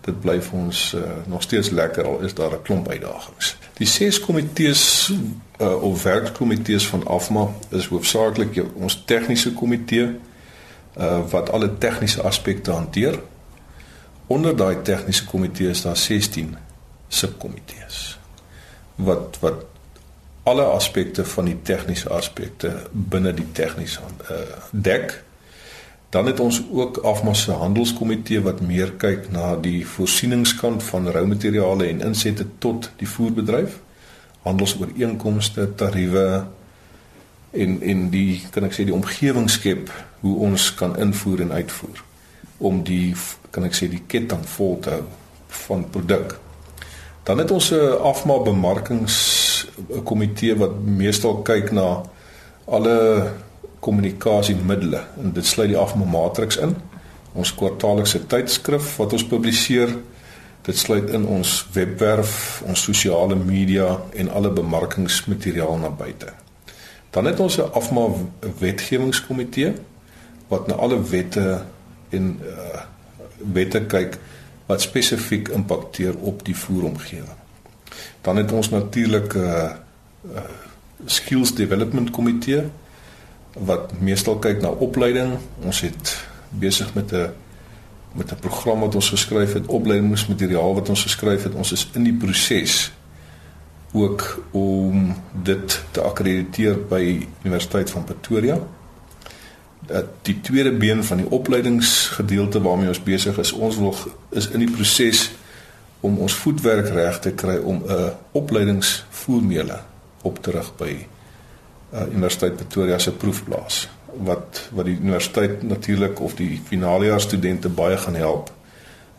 dit 0.01 0.21
bly 0.25 0.39
vir 0.43 0.59
ons 0.59 0.83
uh, 0.97 1.03
nog 1.29 1.43
steeds 1.45 1.71
lekker 1.77 2.07
al 2.09 2.23
is 2.25 2.35
daar 2.35 2.57
'n 2.57 2.63
klomp 2.63 2.89
uitdagings. 2.89 3.57
Die 3.79 3.87
ses 3.87 4.21
komitees 4.21 5.13
uh, 5.61 5.83
of 5.83 6.03
werkkomitees 6.03 6.87
van 6.89 7.07
Afma 7.07 7.49
is 7.69 7.87
hoofsaaklik 7.87 8.65
ons 8.75 9.03
tegniese 9.05 9.53
komitee 9.53 10.17
uh, 10.97 11.21
wat 11.31 11.51
alle 11.51 11.79
tegniese 11.79 12.23
aspekte 12.23 12.71
hanteer. 12.71 13.21
Onder 14.27 14.57
daai 14.57 14.83
tegniese 14.83 15.25
komitee 15.25 15.69
is 15.69 15.83
daar 15.83 15.97
16 15.97 16.57
subkomitees 17.09 18.19
wat 18.95 19.39
wat 19.41 19.65
alle 20.43 20.65
aspekte 20.65 21.25
van 21.25 21.45
die 21.45 21.59
tegniese 21.63 22.09
aspekte 22.09 22.73
binne 22.93 23.33
die 23.35 23.53
tegniese 23.53 24.01
uh, 24.31 24.37
dek. 24.71 25.23
Dan 26.11 26.27
het 26.27 26.41
ons 26.41 26.63
ook 26.73 26.97
afmasse 26.97 27.53
handelskomitee 27.53 28.43
wat 28.43 28.61
meer 28.61 28.93
kyk 28.99 29.31
na 29.31 29.57
die 29.57 29.87
voorsieningskant 29.87 30.83
van 30.83 31.09
rou 31.09 31.27
materiale 31.27 31.87
en 31.87 32.01
insette 32.03 32.47
tot 32.59 32.91
die 32.99 33.09
voerbedryf. 33.09 33.79
Handelsooreenkomste, 34.43 35.75
tariewe 35.75 36.47
en 37.51 37.83
en 37.83 38.11
die 38.11 38.43
kan 38.51 38.65
ek 38.67 38.73
sê 38.75 38.85
die 38.87 38.95
omgewing 38.95 39.51
skep 39.51 39.91
hoe 40.21 40.37
ons 40.51 40.75
kan 40.75 40.99
invoer 40.99 41.41
en 41.47 41.53
uitvoer 41.53 42.05
om 42.59 42.83
die 42.87 43.15
kan 43.51 43.65
ek 43.67 43.75
sê 43.75 43.89
die 43.91 44.03
ketting 44.07 44.49
vol 44.55 44.79
te 44.83 44.91
hou 44.95 45.05
van 45.67 45.91
produk. 45.91 46.39
Dan 47.27 47.39
het 47.39 47.51
ons 47.51 47.71
'n 47.73 47.99
afma 48.03 48.39
bemarkingskomitee 48.43 50.57
wat 50.57 50.71
meestal 50.85 51.43
kyk 51.43 51.73
na 51.73 52.03
alle 52.65 53.27
kommunikasiemiddels 53.81 55.05
en 55.23 55.33
dit 55.33 55.47
sluit 55.47 55.69
die 55.69 55.79
afma 55.79 56.05
matriks 56.05 56.57
in. 56.57 56.77
Ons 57.33 57.55
kwartaallikse 57.55 58.27
tydskrif 58.27 58.97
wat 58.99 59.13
ons 59.13 59.27
publiseer 59.27 59.93
dit 60.67 60.77
sluit 60.77 61.09
in 61.17 61.25
ons 61.27 61.51
webwerf 61.73 62.63
ons 62.69 62.83
sosiale 62.83 63.37
media 63.39 63.95
en 64.13 64.29
alle 64.29 64.51
bemarkingsmateriaal 64.53 65.79
na 65.81 65.91
buite. 65.91 66.33
Dan 67.11 67.25
het 67.25 67.41
ons 67.41 67.57
'n 67.59 67.73
afma 67.73 68.09
wetgewingskomitee 68.59 69.75
wat 70.49 70.67
na 70.67 70.75
alle 70.75 71.03
wette 71.03 71.65
en 72.11 72.41
uh, 72.43 72.81
wette 73.53 73.81
kyk 73.87 74.19
wat 74.67 74.81
spesifiek 74.81 75.49
impakteer 75.49 76.17
op 76.19 76.45
die 76.45 76.57
voeromgewing. 76.57 77.39
Dan 78.21 78.37
het 78.37 78.53
ons 78.53 78.69
natuurlik 78.69 79.35
'n 79.35 79.39
uh, 79.39 79.71
uh, 80.35 80.41
skills 81.07 81.55
development 81.55 82.11
komitee 82.11 82.63
wat 83.53 84.01
meestal 84.01 84.39
kyk 84.39 84.61
na 84.61 84.69
opleiding. 84.69 85.39
Ons 85.65 85.81
het 85.81 86.17
besig 86.51 86.95
met 86.95 87.13
'n 87.13 87.31
met 88.13 88.31
'n 88.33 88.41
program 88.41 88.81
wat 88.81 88.95
ons 88.95 89.09
geskryf 89.09 89.53
het, 89.53 89.67
opleidingsmateriaal 89.67 90.75
wat 90.75 90.89
ons 90.89 91.03
geskryf 91.03 91.43
het. 91.43 91.55
Ons 91.55 91.73
is 91.73 91.89
in 91.93 92.03
die 92.03 92.13
proses 92.13 92.93
ook 93.93 94.45
om 94.51 95.17
dit 95.43 95.83
te 95.91 96.01
akkrediteer 96.01 96.87
by 96.87 97.27
Universiteit 97.43 97.91
van 97.91 98.05
Pretoria. 98.05 98.59
Dat 99.87 100.05
die 100.23 100.41
tweede 100.41 100.73
been 100.73 101.05
van 101.05 101.17
die 101.17 101.31
opleidingsgedeelte 101.31 102.63
waarmee 102.63 102.89
ons 102.89 103.03
besig 103.03 103.39
is, 103.39 103.53
ons 103.53 103.77
wil 103.77 103.95
is 104.29 104.49
in 104.49 104.59
die 104.59 104.71
proses 104.71 105.31
om 106.01 106.19
ons 106.19 106.35
voetwerk 106.35 106.89
reg 106.89 107.19
te 107.19 107.31
kry 107.31 107.57
om 107.57 107.83
'n 107.87 108.13
opleidingsvoormele 108.33 109.81
op 110.23 110.43
te 110.43 110.51
rig 110.51 110.77
by 110.77 111.07
uh, 111.93 112.01
Universiteit 112.11 112.57
Pretoria 112.57 112.99
se 112.99 113.13
proefplaas 113.13 113.89
wat 114.27 114.69
wat 114.75 114.85
die 114.85 114.99
universiteit 114.99 115.63
natuurlik 115.63 116.21
of 116.21 116.35
die 116.35 116.61
finalejaar 116.69 117.21
studente 117.21 117.69
baie 117.69 117.97
gaan 117.97 118.15
help 118.15 118.53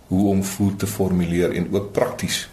hoe 0.07 0.29
om 0.29 0.43
voer 0.43 0.75
te 0.75 0.87
formuleer 0.87 1.51
en 1.55 1.73
ook 1.73 1.91
prakties 1.91 2.49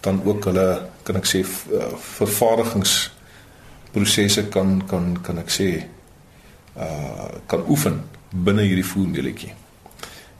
dan 0.00 0.20
ook 0.24 0.44
hulle 0.44 0.82
kan 1.02 1.16
ek 1.20 1.26
sê 1.28 1.44
uh, 1.44 1.48
vervaardigingsprosesse 2.18 4.48
kan 4.48 4.86
kan 4.86 5.18
kan 5.22 5.38
ek 5.42 5.50
sê 5.50 5.84
uh 6.78 7.28
kan 7.50 7.64
oefen 7.68 8.00
binne 8.30 8.62
hierdie 8.62 8.86
voermeletjie. 8.86 9.52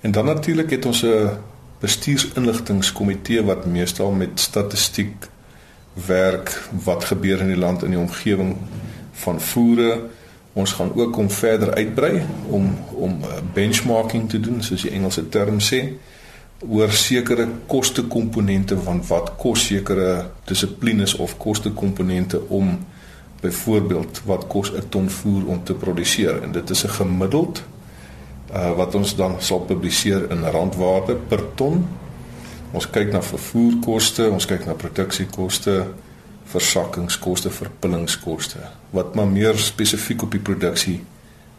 En 0.00 0.14
dan 0.14 0.24
natuurlik 0.24 0.70
het 0.70 0.86
ons 0.86 1.02
'n 1.02 1.30
bestuursinligtingskomitee 1.80 3.44
wat 3.44 3.66
meestal 3.66 4.10
met 4.10 4.40
statistiek 4.40 5.28
werk 5.94 6.70
wat 6.84 7.04
gebeur 7.04 7.40
in 7.40 7.52
die 7.52 7.58
land 7.58 7.82
in 7.82 7.90
die 7.90 7.98
omgewing 7.98 8.56
van 9.12 9.40
voere. 9.40 10.00
Ons 10.52 10.72
gaan 10.72 10.94
ook 10.94 11.16
om 11.16 11.30
verder 11.30 11.74
uitbrei 11.74 12.22
om 12.46 12.76
om 12.90 13.18
uh, 13.22 13.40
benchmarking 13.54 14.28
te 14.30 14.40
doen 14.40 14.62
soos 14.62 14.82
die 14.82 14.90
Engelse 14.90 15.28
term 15.28 15.60
sê 15.60 15.82
oor 16.68 16.92
sekere 16.92 17.46
kostekomponente 17.66 18.76
van 18.84 19.00
wat 19.08 19.32
kos 19.40 19.66
sekere 19.70 20.30
dissiplines 20.44 21.14
of 21.16 21.36
kostekomponente 21.40 22.40
om 22.48 22.74
byvoorbeeld 23.40 24.20
wat 24.28 24.46
kos 24.46 24.72
'n 24.72 24.88
ton 24.88 25.10
voer 25.10 25.46
om 25.46 25.64
te 25.64 25.74
produseer 25.74 26.42
en 26.42 26.52
dit 26.52 26.70
is 26.70 26.84
'n 26.84 26.88
gemiddeld 26.88 27.62
uh, 28.54 28.72
wat 28.76 28.94
ons 28.94 29.16
dan 29.16 29.34
sal 29.38 29.60
publiseer 29.60 30.30
in 30.30 30.44
randwaarde 30.44 31.14
per 31.14 31.42
ton 31.54 31.86
Ons 32.72 32.86
kyk 32.90 33.10
na 33.12 33.22
vervoerkoste, 33.22 34.28
ons 34.30 34.46
kyk 34.46 34.66
na 34.68 34.76
produksiekoste, 34.78 35.84
versakkingskoste, 36.50 37.50
verpillingskoste 37.50 38.62
wat 38.90 39.14
maar 39.14 39.28
meer 39.30 39.58
spesifiek 39.58 40.22
op 40.26 40.32
die 40.34 40.42
produksie 40.42 40.98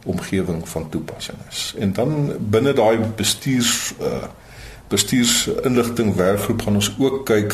omgewing 0.04 0.64
van 0.68 0.90
toepassing 0.90 1.38
is. 1.50 1.74
En 1.80 1.94
dan 1.94 2.32
binne 2.40 2.74
daai 2.74 2.98
bestuurs 3.16 3.94
uh 4.00 4.30
bestuursinligting 4.92 6.10
werkgroep 6.18 6.66
gaan 6.66 6.76
ons 6.76 6.90
ook 7.00 7.22
kyk 7.26 7.54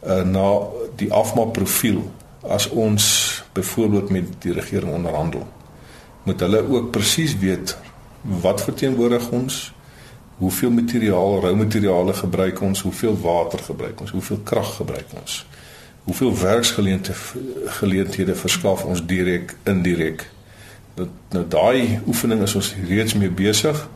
uh 0.00 0.22
na 0.24 0.46
die 0.96 1.10
afmaakprofiel 1.12 2.00
as 2.48 2.68
ons 2.68 3.04
byvoorbeeld 3.52 4.10
met 4.10 4.30
die 4.40 4.54
regering 4.56 4.94
onderhandel. 4.96 5.44
Moet 6.24 6.40
hulle 6.40 6.62
ook 6.68 6.90
presies 6.90 7.36
weet 7.38 7.76
wat 8.22 8.64
verteenwoordig 8.64 9.28
ons 9.28 9.60
hoeveel 10.38 10.70
materiaal, 10.70 11.40
rou 11.40 11.56
materiale 11.56 12.12
gebruik 12.14 12.60
ons, 12.60 12.80
hoeveel 12.80 13.20
water 13.20 13.58
gebruik 13.58 14.00
ons, 14.00 14.10
hoeveel 14.10 14.40
krag 14.44 14.74
gebruik 14.76 15.06
ons. 15.20 15.46
Hoeveel 16.04 16.36
werksgeleenthede 16.38 18.34
verskaf 18.34 18.84
ons 18.84 19.02
direk, 19.06 19.56
indirek. 19.68 20.30
Dat 20.94 21.08
nou 21.34 21.44
daai 21.48 22.00
oefening 22.06 22.42
is 22.42 22.54
ons 22.54 22.74
reeds 22.88 23.14
mee 23.14 23.30
besig 23.30 23.88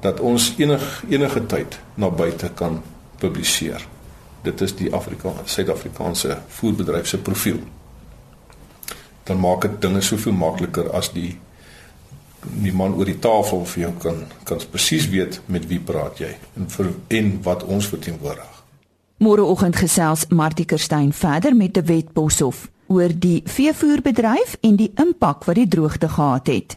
dat 0.00 0.20
ons 0.20 0.54
enig 0.58 1.04
enige 1.08 1.46
tyd 1.46 1.78
na 1.94 2.10
buite 2.10 2.50
kan 2.56 2.82
publiseer. 3.20 3.86
Dit 4.42 4.60
is 4.60 4.74
die 4.76 4.92
Afrikaanse 4.94 5.42
Suid-Afrikaanse 5.44 6.38
voerbedryf 6.48 7.06
se 7.06 7.18
profiel. 7.18 7.60
Dan 9.28 9.40
maak 9.40 9.60
dit 9.66 9.80
dinge 9.80 10.00
soveel 10.00 10.32
makliker 10.32 10.90
as 10.96 11.12
die 11.12 11.38
die 12.42 12.72
man 12.72 12.94
oor 12.96 13.08
die 13.08 13.18
tafel 13.18 13.64
vir 13.68 13.82
jou 13.82 13.92
kan 14.02 14.24
kan 14.48 14.62
presies 14.72 15.08
weet 15.12 15.40
met 15.46 15.66
wie 15.68 15.80
praat 15.80 16.20
jy 16.22 16.32
en 16.56 16.68
vir 16.72 16.92
en 17.08 17.32
wat 17.44 17.64
ons 17.64 17.88
verteenwoordig. 17.92 18.56
Môreoggend 19.20 19.76
gesels 19.76 20.26
Martie 20.32 20.64
Kerstyn 20.64 21.12
verder 21.12 21.56
met 21.56 21.74
die 21.76 21.84
Wetboshof 21.84 22.68
oor 22.88 23.12
die 23.12 23.42
veevoerbedryf 23.46 24.56
en 24.66 24.78
die 24.80 24.92
impak 24.96 25.44
wat 25.44 25.60
die 25.60 25.68
droogte 25.68 26.08
gehad 26.08 26.48
het. 26.48 26.76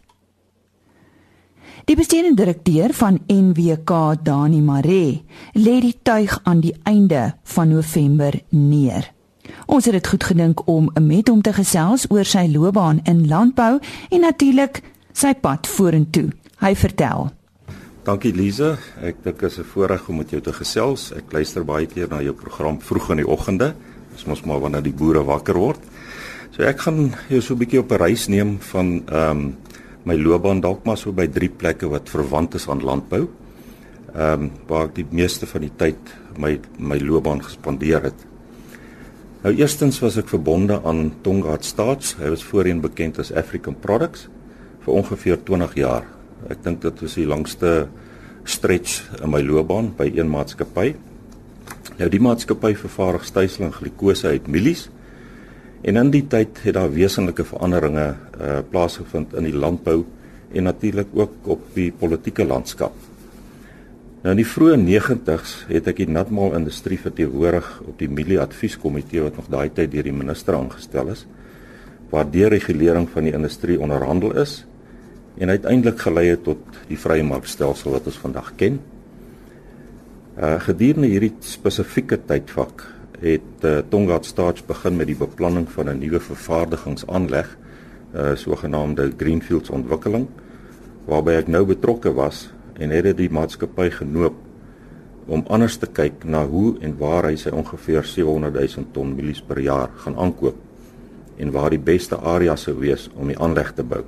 Die 1.83 1.95
bestuurende 1.99 2.43
direkteur 2.43 2.93
van 2.95 3.19
NWK, 3.27 3.91
Dani 4.23 4.61
Maree, 4.61 5.23
lê 5.53 5.79
die 5.83 5.97
tuig 6.03 6.37
aan 6.43 6.61
die 6.63 6.75
einde 6.83 7.33
van 7.43 7.73
November 7.73 8.37
neer. 8.49 9.09
Ons 9.65 9.85
het 9.85 9.97
dit 9.97 10.07
goed 10.07 10.23
gedink 10.23 10.67
om 10.67 10.87
met 11.01 11.27
hom 11.27 11.41
te 11.41 11.51
gesels 11.53 12.05
oor 12.11 12.27
sy 12.27 12.45
loopbaan 12.51 13.01
in 13.09 13.27
landbou 13.27 13.79
en 14.09 14.23
natuurlik 14.23 14.79
sy 15.13 15.33
pad 15.33 15.67
vorentoe. 15.67 16.31
Hy 16.59 16.75
vertel 16.75 17.31
Dankie 18.03 18.33
Lize. 18.35 18.73
Ek 18.99 19.21
dink 19.23 19.39
dit 19.39 19.49
is 19.49 19.59
'n 19.59 19.63
voorreg 19.63 20.09
om 20.09 20.17
met 20.17 20.29
jou 20.29 20.41
te 20.41 20.51
gesels. 20.51 21.13
Ek 21.15 21.31
luister 21.31 21.63
baie 21.63 21.85
keer 21.85 22.09
na 22.09 22.21
jou 22.21 22.33
program 22.33 22.77
vroeg 22.81 23.11
in 23.11 23.17
die 23.17 23.27
oggende. 23.27 23.75
Dis 24.13 24.25
mos 24.25 24.43
maar 24.43 24.59
wanneer 24.59 24.83
die 24.83 24.91
boere 24.91 25.23
wakker 25.23 25.55
word. 25.55 25.79
So 26.51 26.63
ek 26.63 26.79
gaan 26.79 27.15
jou 27.29 27.41
so 27.41 27.53
'n 27.53 27.59
bietjie 27.59 27.79
op 27.79 27.91
'n 27.91 27.97
reis 27.97 28.27
neem 28.27 28.59
van 28.59 29.03
ehm 29.07 29.29
um, 29.31 29.55
my 30.03 30.15
loopbaan 30.15 30.59
dalk 30.59 30.83
maar 30.85 30.97
so 30.97 31.13
by 31.13 31.27
drie 31.27 31.49
plekke 31.49 31.87
wat 31.87 32.09
verwant 32.09 32.55
is 32.55 32.67
aan 32.67 32.83
landbou. 32.83 33.29
Ehm 34.13 34.41
um, 34.41 34.51
waar 34.67 34.85
ek 34.85 34.95
die 34.95 35.07
meeste 35.09 35.45
van 35.45 35.61
die 35.61 35.71
tyd 35.77 35.97
my 36.37 36.59
my 36.77 36.99
loopbaan 36.99 37.41
gespandeer 37.41 38.03
het. 38.03 38.25
Nou 39.43 39.55
eerstens 39.55 39.99
was 39.99 40.17
ek 40.17 40.27
verbonde 40.27 40.81
aan 40.83 41.13
Tongaat 41.21 41.65
Staats. 41.65 42.15
Hy 42.17 42.29
was 42.29 42.43
voorheen 42.43 42.81
bekend 42.81 43.19
as 43.19 43.31
African 43.31 43.79
Products 43.79 44.27
vir 44.83 44.93
ongeveer 44.93 45.39
20 45.47 45.75
jaar. 45.79 46.07
Ek 46.51 46.63
dink 46.63 46.81
dit 46.83 47.03
was 47.05 47.15
die 47.15 47.27
langste 47.27 47.73
stretch 48.43 49.21
in 49.21 49.31
my 49.31 49.39
loopbaan 49.43 49.93
by 49.97 50.09
een 50.11 50.31
maatskappy. 50.31 50.93
Nou 51.99 52.09
die 52.11 52.21
maatskappy 52.23 52.73
vervaardig 52.75 53.27
stysel 53.29 53.69
en 53.69 53.75
glikose 53.75 54.33
uit 54.33 54.49
mielies. 54.51 54.89
En 55.83 55.99
in 55.99 56.11
die 56.11 56.25
tyd 56.27 56.59
het 56.63 56.75
daar 56.75 56.91
wesenlike 56.91 57.45
veranderinge 57.47 58.13
uh 58.39 58.59
plaasgevind 58.71 59.35
in 59.39 59.47
die 59.47 59.55
landbou 59.55 60.03
en 60.53 60.67
natuurlik 60.69 61.11
ook 61.13 61.47
op 61.55 61.65
die 61.75 61.91
politieke 61.91 62.45
landskap. 62.45 62.93
Nou 64.23 64.31
in 64.31 64.39
die 64.39 64.47
vroeë 64.47 64.77
90's 64.79 65.55
het 65.67 65.87
ek 65.91 66.03
die 66.03 66.11
natmaal 66.11 66.55
industrie 66.59 66.99
verteenwoordig 66.99 67.67
op 67.83 67.97
die 67.99 68.07
mielie 68.07 68.39
advieskomitee 68.39 69.23
wat 69.25 69.39
nog 69.39 69.49
daai 69.51 69.69
tyd 69.75 69.91
deur 69.91 70.07
die 70.07 70.15
minister 70.15 70.55
aangestel 70.55 71.11
is 71.11 71.25
waar 72.13 72.29
die 72.29 72.45
regulering 72.47 73.07
van 73.09 73.25
die 73.27 73.33
industrie 73.33 73.79
onderhandel 73.81 74.35
is 74.39 74.61
en 75.37 75.49
uiteindelik 75.49 75.99
gelei 75.99 76.27
het 76.27 76.43
tot 76.43 76.61
die 76.87 76.99
vrye 76.99 77.23
markstelsel 77.23 77.91
wat 77.91 78.05
ons 78.05 78.19
vandag 78.21 78.53
ken. 78.55 78.79
Uh 80.37 80.59
gedurende 80.59 81.07
hierdie 81.07 81.33
spesifieke 81.45 82.19
tydvak 82.25 82.85
het 83.23 83.65
uh, 83.65 83.79
Tongaat 83.89 84.25
Starch 84.25 84.65
begin 84.67 84.97
met 84.99 85.07
die 85.07 85.17
beplanning 85.17 85.67
van 85.71 85.89
'n 85.89 85.99
nuwe 85.99 86.19
vervaardigingsaanleg, 86.19 87.57
uh, 88.15 88.35
sogenaamde 88.35 89.13
greenfields 89.17 89.69
ontwikkeling 89.69 90.27
waarby 91.05 91.31
ek 91.31 91.47
nou 91.47 91.65
betrokke 91.65 92.13
was 92.13 92.49
en 92.79 92.89
het 92.89 93.03
dit 93.03 93.17
die 93.17 93.29
maatskappy 93.29 93.89
genoop 93.89 94.35
om 95.27 95.43
anders 95.47 95.77
te 95.77 95.87
kyk 95.87 96.23
na 96.23 96.45
hoe 96.47 96.75
en 96.81 96.97
waar 96.97 97.27
hy 97.29 97.35
sy 97.39 97.49
ongeveer 97.49 98.03
700 98.03 98.53
000 98.75 98.91
ton 98.91 99.15
mielies 99.15 99.41
per 99.41 99.59
jaar 99.59 99.89
gaan 100.03 100.15
aankoop 100.15 100.55
en 101.37 101.51
waar 101.51 101.69
die 101.69 101.79
beste 101.79 102.15
areas 102.15 102.67
sou 102.67 102.75
wees 102.79 103.09
om 103.15 103.27
die 103.27 103.39
aanleg 103.39 103.71
te 103.73 103.83
bou. 103.83 104.03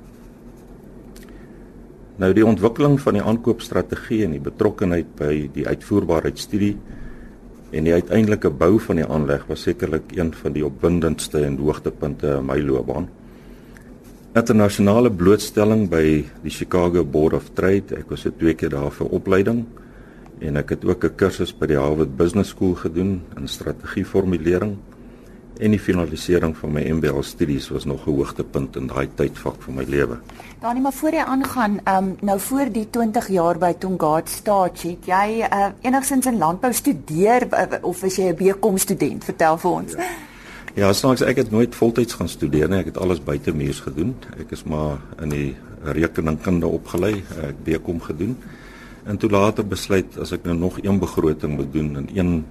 Nou 2.16 2.30
die 2.32 2.46
ontwikkeling 2.48 2.96
van 3.04 3.18
die 3.18 3.22
aankoopstrategie 3.22 4.22
en 4.24 4.32
die 4.32 4.40
betrokkeheid 4.40 5.08
by 5.18 5.32
die 5.52 5.66
uitvoerbaarheidstudie 5.68 6.72
en 7.76 7.84
die 7.84 7.92
uiteindelike 7.92 8.48
bou 8.56 8.78
van 8.80 9.02
die 9.02 9.04
aanleg 9.04 9.44
was 9.50 9.66
sekerlik 9.66 10.14
een 10.16 10.32
van 10.32 10.54
die 10.54 10.64
opwindendste 10.64 11.42
en 11.44 11.58
hoogtepunte 11.60 12.38
in 12.38 12.48
my 12.48 12.56
loopbaan. 12.62 13.10
Internasionale 14.36 15.10
blootstelling 15.12 15.90
by 15.92 16.24
die 16.44 16.52
Chicago 16.52 17.04
Board 17.04 17.36
of 17.36 17.50
Trade, 17.56 18.00
ek 18.00 18.08
was 18.12 18.24
se 18.24 18.32
twee 18.32 18.56
keer 18.56 18.72
daar 18.72 18.92
vir 18.96 19.12
opleiding 19.12 19.66
en 20.40 20.56
ek 20.56 20.72
het 20.72 20.84
ook 20.84 21.04
'n 21.04 21.16
kursus 21.16 21.52
by 21.52 21.66
die 21.66 21.80
Harvard 21.80 22.16
Business 22.16 22.50
School 22.50 22.74
gedoen 22.74 23.22
in 23.36 23.48
strategieformulering 23.48 24.76
en 25.58 25.70
die 25.70 25.80
finalisering 25.80 26.56
van 26.56 26.72
my 26.72 26.82
MBA 26.90 27.22
studies 27.22 27.68
was 27.68 27.84
nog 27.84 28.06
'n 28.06 28.10
hoogtepunt 28.10 28.76
in 28.76 28.86
daai 28.86 29.08
tydvak 29.14 29.62
van 29.62 29.74
my 29.74 29.84
lewe. 29.88 30.18
Danie, 30.60 30.82
maar 30.82 30.92
voor 30.92 31.12
jy 31.12 31.24
aangaan, 31.24 31.80
ehm 31.84 32.04
um, 32.04 32.16
nou 32.20 32.40
voor 32.40 32.72
die 32.72 32.90
20 32.90 33.28
jaar 33.28 33.58
by 33.58 33.72
Tongaat 33.78 34.28
Staats, 34.28 34.82
het 34.82 35.06
jy 35.06 35.46
uh, 35.52 35.66
enigsins 35.80 36.26
in 36.26 36.38
landbou 36.38 36.72
studeer 36.72 37.48
of 37.82 38.00
was 38.00 38.16
jy 38.16 38.28
'n 38.28 38.36
BCom 38.36 38.78
student? 38.78 39.24
Vertel 39.24 39.58
vir 39.58 39.70
ons. 39.70 39.92
Ja. 39.92 40.04
Ja, 40.76 40.90
snaaks 40.92 41.22
ek 41.24 41.38
het 41.40 41.50
nooit 41.50 41.74
voltyds 41.74 42.18
gaan 42.18 42.28
studeer 42.28 42.68
nie. 42.68 42.82
Ek 42.82 42.90
het 42.90 42.98
alles 43.00 43.22
buite 43.24 43.54
muurs 43.56 43.78
gedoen. 43.80 44.10
Ek 44.36 44.50
is 44.52 44.66
maar 44.68 44.98
in 45.24 45.30
die 45.32 45.54
rekeningkunde 45.82 46.68
opgelei, 46.68 47.22
ek 47.40 47.62
BCom 47.64 48.02
gedoen. 48.04 48.34
En 49.08 49.16
toe 49.16 49.30
later 49.30 49.64
besluit 49.64 50.18
as 50.20 50.34
ek 50.36 50.44
nou 50.44 50.56
nog 50.58 50.76
een 50.82 50.98
begroting 51.00 51.56
moet 51.56 51.72
doen 51.72 51.96
en 51.96 52.10
een 52.12 52.44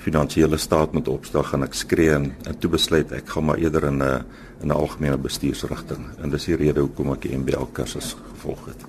finansiële 0.00 0.56
staat 0.56 0.92
moet 0.96 1.08
opstel 1.08 1.42
gaan 1.42 1.64
ek 1.66 1.76
skree 1.76 2.12
en, 2.14 2.30
en 2.48 2.58
toe 2.58 2.70
besluit 2.72 3.12
ek 3.12 3.28
gaan 3.34 3.44
maar 3.50 3.60
eerder 3.60 3.84
in 3.90 4.02
'n 4.02 4.24
in 4.60 4.68
'n 4.68 4.76
algemene 4.76 5.16
bestuursrigting. 5.16 6.04
En 6.22 6.30
dis 6.30 6.44
die 6.44 6.56
rede 6.56 6.80
hoekom 6.80 7.12
ek 7.12 7.22
die 7.22 7.36
MBA 7.36 7.66
kursus 7.72 8.16
gevolg 8.32 8.66
het. 8.66 8.84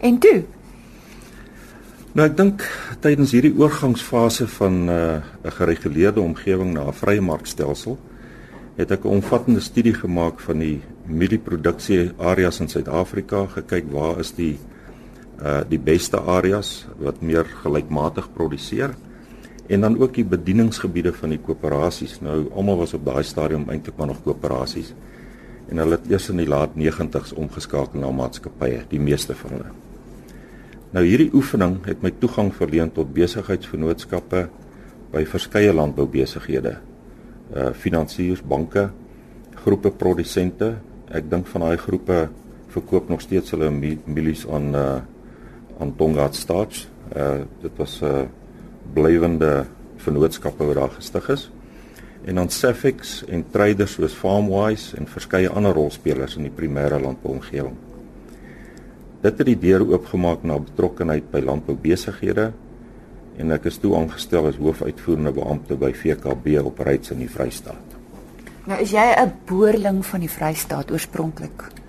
En 0.00 0.18
toe? 0.18 0.42
Nou 2.12 2.28
ek 2.28 2.36
dink 2.36 2.64
tydens 3.00 3.32
hierdie 3.32 3.54
oorgangsfase 3.58 4.48
van 4.48 4.84
'n 4.84 4.88
uh, 4.88 5.22
gereguleerde 5.44 6.20
omgewing 6.20 6.72
na 6.72 6.86
'n 6.86 6.92
vrye 6.92 7.20
markstelsel 7.20 7.98
het 8.76 8.90
ek 8.90 9.04
'n 9.04 9.08
omvattende 9.08 9.60
studie 9.60 9.94
gemaak 9.94 10.40
van 10.40 10.58
die 10.58 10.80
mielieproduksie 11.06 12.12
areas 12.18 12.60
in 12.60 12.68
Suid-Afrika, 12.68 13.46
gekyk 13.46 13.90
waar 13.90 14.18
is 14.18 14.32
die 14.34 14.58
uh 15.42 15.62
die 15.68 15.78
beste 15.78 16.20
areas 16.20 16.86
wat 16.98 17.20
meer 17.20 17.44
gelykmatig 17.44 18.28
produseer 18.32 18.94
en 19.66 19.80
dan 19.80 19.98
ook 19.98 20.14
die 20.14 20.24
bedieningsgebiede 20.24 21.12
van 21.12 21.34
die 21.34 21.38
koöperasies. 21.38 22.18
Nou 22.20 22.46
almal 22.54 22.82
was 22.82 22.94
op 22.94 23.04
daai 23.06 23.22
stadium 23.22 23.68
eintlik 23.70 23.96
maar 23.96 24.10
nog 24.10 24.22
koöperasies. 24.22 24.92
En 25.68 25.78
hulle 25.78 25.96
het 25.96 26.10
eers 26.10 26.28
in 26.28 26.42
die 26.42 26.48
laat 26.48 26.74
90's 26.76 27.32
omgeskakel 27.32 28.00
na 28.00 28.10
maatskappye, 28.10 28.82
die 28.90 29.00
meeste 29.00 29.36
van 29.38 29.56
hulle. 29.56 29.70
Nou 30.92 31.04
hierdie 31.06 31.30
oefening 31.32 31.78
het 31.88 32.02
my 32.04 32.12
toegang 32.20 32.50
verleen 32.54 32.90
tot 32.92 33.14
besigheidsvennootskappe 33.16 34.42
by 35.12 35.22
verskeie 35.28 35.72
landboubesighede. 35.72 36.76
Uh 37.52 37.70
finansiërs, 37.76 38.42
banke, 38.44 38.90
groepe 39.64 39.92
produsente. 39.96 40.74
Ek 41.12 41.30
dink 41.30 41.48
van 41.52 41.66
daai 41.66 41.78
groepe 41.80 42.26
verkoop 42.72 43.08
nog 43.12 43.20
steeds 43.24 43.52
hulle 43.54 43.70
mielies 43.72 44.44
aan 44.48 44.74
uh 44.74 45.00
aan 45.80 45.96
Tongaat 45.96 46.36
Starch. 46.36 46.86
Uh 47.16 47.44
dit 47.62 47.72
was 47.76 48.00
'n 48.02 48.04
uh, 48.04 48.41
blywende 48.94 49.66
vennootskappe 50.02 50.66
wat 50.66 50.78
daar 50.78 50.94
gestig 50.96 51.28
is. 51.28 51.50
En 52.24 52.38
dan 52.38 52.48
Safex 52.48 53.24
en 53.26 53.44
traders 53.50 53.96
soos 53.98 54.14
Farmwise 54.14 54.96
en 54.96 55.08
verskeie 55.10 55.50
ander 55.50 55.74
rolspelers 55.74 56.36
in 56.38 56.46
die 56.46 56.54
primêre 56.54 57.00
landbouomgewing. 57.02 57.74
Dit 59.22 59.38
het 59.38 59.46
die 59.46 59.58
deur 59.58 59.84
oopgemaak 59.86 60.42
na 60.42 60.58
betrokkenheid 60.58 61.30
by 61.30 61.42
landboubesighede 61.46 62.50
en 63.38 63.54
ek 63.54 63.68
is 63.70 63.78
toe 63.82 63.94
aangestel 63.96 64.46
as 64.50 64.58
hoofuitvoerende 64.60 65.32
beampte 65.34 65.78
by 65.78 65.92
VKB 65.96 66.58
op 66.62 66.82
Ryds 66.84 67.14
in 67.14 67.22
die 67.24 67.30
Vrystaat. 67.30 67.98
Nou 68.66 68.78
is 68.80 68.92
jy 68.94 69.06
'n 69.18 69.32
boerling 69.46 70.06
van 70.06 70.20
die 70.20 70.30
Vrystaat 70.30 70.90
oorspronklik? 70.90 71.81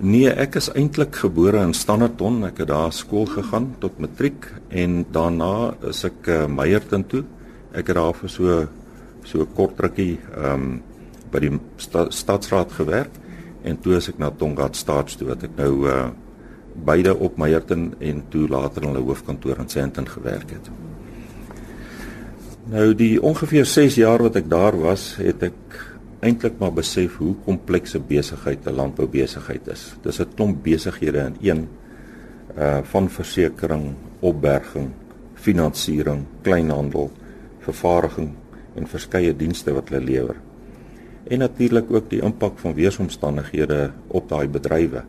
Nee, 0.00 0.30
ek 0.30 0.56
is 0.56 0.70
eintlik 0.72 1.18
gebore 1.20 1.60
in 1.60 1.74
Standerton. 1.76 2.40
Ek 2.48 2.62
het 2.62 2.70
daar 2.70 2.92
skool 2.96 3.26
gegaan 3.28 3.74
tot 3.82 3.98
matriek 4.00 4.48
en 4.72 5.02
daarna 5.12 5.74
is 5.90 6.00
ek 6.08 6.30
uh, 6.32 6.46
Meyerton 6.48 7.04
toe. 7.04 7.24
Ek 7.76 7.90
het 7.92 7.98
daar 7.98 8.16
vir 8.16 8.32
so 8.32 8.62
so 9.28 9.44
kort 9.54 9.80
rukkie 9.80 10.16
ehm 10.32 10.54
um, 10.54 10.80
by 11.32 11.40
die 11.40 11.52
sta, 11.80 12.08
stadsraad 12.12 12.72
gewerk 12.76 13.14
en 13.64 13.78
toe 13.80 13.94
is 13.96 14.08
ek 14.10 14.18
na 14.20 14.28
Tongaat 14.36 14.76
Staats 14.76 15.16
toe 15.16 15.30
wat 15.30 15.46
ek 15.46 15.54
nou 15.60 15.86
uh 15.88 16.10
beide 16.72 17.12
op 17.12 17.36
Meyerton 17.36 17.90
en 18.00 18.22
toe 18.32 18.46
later 18.48 18.82
in 18.82 18.94
hulle 18.94 19.04
hoofkantoor 19.04 19.58
in 19.60 19.68
Sandton 19.68 20.06
gewerk 20.08 20.54
het. 20.56 20.70
Nou 22.72 22.94
die 22.96 23.20
ongeveer 23.20 23.66
6 23.68 23.98
jaar 24.00 24.22
wat 24.24 24.38
ek 24.40 24.48
daar 24.48 24.78
was, 24.80 25.16
het 25.20 25.42
ek 25.42 25.56
eintlik 26.22 26.60
maar 26.60 26.72
besef 26.72 27.16
hoe 27.18 27.34
komplekse 27.44 27.98
besigheid 27.98 28.66
'n 28.66 28.74
landboubesigheid 28.78 29.68
is. 29.68 29.96
Dis 30.02 30.20
'n 30.20 30.34
klomp 30.34 30.62
besighede 30.62 31.18
in 31.18 31.36
een 31.40 31.68
uh 32.58 32.78
van 32.82 33.08
versekerings, 33.08 33.96
opberging, 34.20 34.90
finansiering, 35.34 36.24
kleinhandel, 36.42 37.10
vervaardiging 37.58 38.30
en 38.74 38.86
verskeie 38.86 39.36
dienste 39.36 39.72
wat 39.72 39.88
hulle 39.88 40.04
lewer. 40.04 40.36
En 41.24 41.38
natuurlik 41.38 41.90
ook 41.90 42.10
die 42.10 42.22
impak 42.22 42.58
van 42.58 42.74
weeromstandighede 42.74 43.90
op 44.06 44.28
daai 44.28 44.48
bedrywe. 44.48 45.02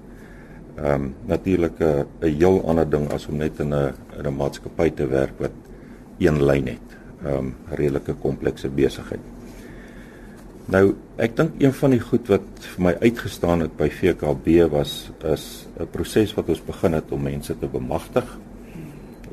Ehm 0.75 0.93
um, 0.93 1.15
natuurlik 1.25 1.79
'n 1.79 2.05
'n 2.21 2.35
heel 2.37 2.67
ander 2.67 2.89
ding 2.89 3.11
as 3.11 3.27
om 3.27 3.37
net 3.37 3.59
in 3.59 3.73
'n 3.73 3.93
in 4.17 4.25
'n 4.25 4.35
maatskappy 4.35 4.89
te 4.91 5.07
werk 5.07 5.39
wat 5.39 5.51
een 6.17 6.43
lyn 6.43 6.67
het. 6.67 6.87
Ehm 7.25 7.37
um, 7.37 7.55
redelike 7.69 8.13
komplekse 8.13 8.69
besigheid. 8.69 9.32
Nou, 10.71 10.93
ek 11.19 11.33
dink 11.35 11.57
een 11.59 11.73
van 11.75 11.91
die 11.91 11.99
goed 11.99 12.29
wat 12.31 12.45
vir 12.63 12.83
my 12.85 12.93
uitgestaan 13.01 13.65
het 13.65 13.73
by 13.75 13.89
VKB 13.91 14.69
was 14.71 15.11
is 15.27 15.67
'n 15.75 15.87
proses 15.91 16.33
wat 16.37 16.49
ons 16.49 16.63
begin 16.63 16.93
het 16.93 17.11
om 17.11 17.21
mense 17.21 17.53
te 17.59 17.67
bemagtig 17.67 18.23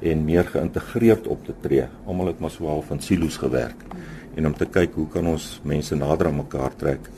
en 0.03 0.25
meer 0.25 0.45
geïntegreerd 0.45 1.27
op 1.27 1.45
te 1.45 1.55
tree. 1.61 1.87
Almal 2.07 2.27
het 2.27 2.41
maar 2.41 2.51
so 2.51 2.67
half 2.67 2.91
in 2.91 3.01
silo's 3.01 3.37
gewerk 3.37 3.79
en 4.37 4.47
om 4.47 4.55
te 4.55 4.67
kyk 4.67 4.95
hoe 4.95 5.09
kan 5.09 5.27
ons 5.27 5.61
mense 5.63 5.95
nader 5.95 6.27
aan 6.27 6.37
mekaar 6.37 6.77
trek 6.77 7.11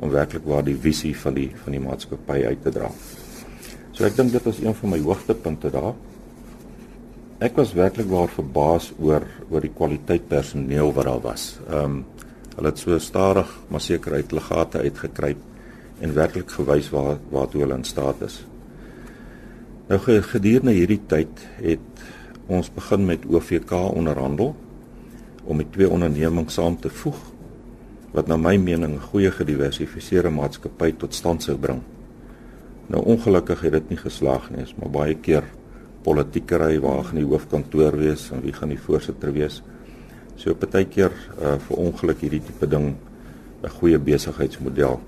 om 0.00 0.10
werklik 0.10 0.44
waar 0.44 0.64
die 0.64 0.76
visie 0.76 1.16
van 1.16 1.34
die 1.34 1.50
van 1.64 1.72
die 1.72 1.80
maatskappy 1.80 2.44
uit 2.46 2.62
te 2.62 2.70
dra. 2.70 2.90
So 3.92 4.04
ek 4.04 4.16
dink 4.16 4.32
dit 4.32 4.44
was 4.44 4.58
een 4.58 4.74
van 4.74 4.90
my 4.90 5.00
hoogtepunte 5.00 5.70
daar. 5.70 5.94
Ek 7.38 7.56
was 7.56 7.74
werklik 7.76 8.08
waar 8.08 8.28
verbaas 8.28 8.92
oor 8.98 9.22
oor 9.50 9.60
die 9.60 9.74
kwaliteit 9.74 10.28
personeel 10.28 10.92
wat 10.92 11.04
daar 11.04 11.20
was. 11.20 11.58
Ehm 11.68 11.84
um, 11.84 12.04
hulle 12.56 12.72
het 12.72 12.80
so 12.80 12.98
stadig 12.98 13.50
maar 13.68 13.80
seker 13.84 14.12
uit 14.12 14.32
legate 14.32 14.78
uitgekruip 14.78 15.38
en 16.00 16.14
werklik 16.14 16.50
gewys 16.50 16.90
waar 16.92 17.16
waartoe 17.30 17.62
hulle 17.64 17.78
in 17.78 17.84
staat 17.84 18.20
is. 18.26 18.42
Nou 19.88 20.00
gedurende 20.02 20.74
hierdie 20.74 21.00
tyd 21.06 21.42
het 21.62 22.04
ons 22.46 22.70
begin 22.74 23.06
met 23.06 23.26
OVK 23.26 23.72
onderhandel 23.94 24.54
om 25.44 25.62
die 25.62 25.68
twee 25.70 25.90
ondernemings 25.90 26.58
saam 26.58 26.78
te 26.80 26.90
voeg 26.90 27.18
wat 28.16 28.30
na 28.30 28.36
my 28.36 28.56
mening 28.56 28.96
'n 28.96 29.08
goeie 29.10 29.30
gediversifiseerde 29.30 30.30
maatskappy 30.30 30.92
tot 30.92 31.14
stand 31.14 31.42
sou 31.42 31.56
bring. 31.56 31.82
Nou 32.86 33.04
ongelukkig 33.04 33.60
het 33.60 33.72
dit 33.72 33.88
nie 33.88 33.98
geslaag 33.98 34.50
nie, 34.50 34.64
maar 34.78 34.90
baie 34.90 35.14
keer 35.14 35.44
politiekery 36.02 36.80
waar 36.80 37.04
gaan 37.04 37.18
die 37.18 37.26
hoofkantoor 37.26 37.96
wees 37.98 38.30
en 38.30 38.40
wie 38.40 38.52
gaan 38.52 38.68
die 38.68 38.80
voorsitter 38.80 39.32
wees. 39.32 39.62
So 40.36 40.52
partykeer 40.54 41.12
uh, 41.40 41.56
vir 41.64 41.78
ongeluk 41.80 42.20
hierdie 42.20 42.42
tipe 42.44 42.68
ding 42.68 42.94
'n 43.64 43.72
goeie 43.80 43.98
besigheidsmodel. 43.98 45.00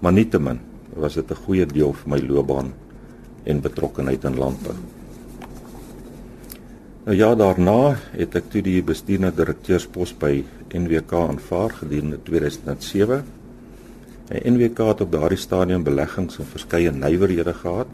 Maar 0.00 0.12
nietemin 0.12 0.60
was 0.94 1.14
dit 1.14 1.30
'n 1.30 1.42
goeie 1.46 1.66
deel 1.66 1.92
vir 1.92 2.08
my 2.10 2.18
loopbaan 2.18 2.72
en 3.44 3.60
betrokkeheid 3.60 4.24
in 4.24 4.38
landbou. 4.38 4.74
Nou 7.04 7.16
ja, 7.16 7.34
daarna 7.34 7.96
het 8.12 8.34
ek 8.34 8.50
toe 8.50 8.62
die 8.62 8.82
bestuurende 8.82 9.34
direkteurspos 9.34 10.14
by 10.18 10.44
NWK 10.74 11.12
aanvaar 11.12 11.70
gedurende 11.70 12.18
2007. 12.22 13.24
En 14.28 14.54
NWK 14.54 14.78
het 14.78 15.00
op 15.00 15.12
daardie 15.12 15.38
stadium 15.38 15.82
beleggings 15.82 16.38
in 16.38 16.44
verskeie 16.44 16.90
nywerhede 16.90 17.54
gehad. 17.54 17.86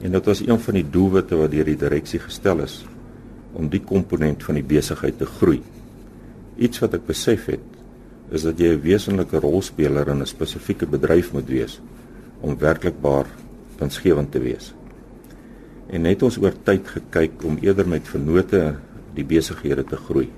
En 0.00 0.12
dit 0.12 0.24
was 0.24 0.40
een 0.40 0.60
van 0.60 0.74
die 0.74 0.90
doelwitte 0.90 1.36
wat 1.36 1.50
deur 1.50 1.64
die 1.64 1.76
direksie 1.76 2.20
gestel 2.20 2.60
is 2.60 2.84
om 3.54 3.68
die 3.70 3.82
komponent 3.82 4.44
van 4.44 4.54
die 4.54 4.66
besigheid 4.66 5.18
te 5.18 5.26
groei. 5.26 5.62
Iets 6.56 6.82
wat 6.82 6.94
ek 6.94 7.06
besef 7.06 7.46
het 7.46 7.72
is 8.30 8.42
dat 8.42 8.58
jy 8.58 8.74
'n 8.74 8.82
wesenlike 8.82 9.40
rolspeler 9.40 10.08
in 10.08 10.22
'n 10.22 10.26
spesifieke 10.26 10.86
bedryf 10.86 11.32
moet 11.32 11.48
wees 11.48 11.80
om 12.40 12.58
werklikbaar 12.58 13.26
winsgewend 13.78 14.32
te 14.32 14.38
wees 14.38 14.74
en 15.92 16.06
net 16.06 16.22
ons 16.24 16.38
oor 16.40 16.54
tyd 16.66 16.86
gekyk 16.88 17.44
om 17.44 17.58
eerder 17.62 17.88
met 17.88 18.08
vennote 18.08 18.62
die 19.14 19.26
besighede 19.26 19.84
te 19.86 19.98
groei. 20.08 20.28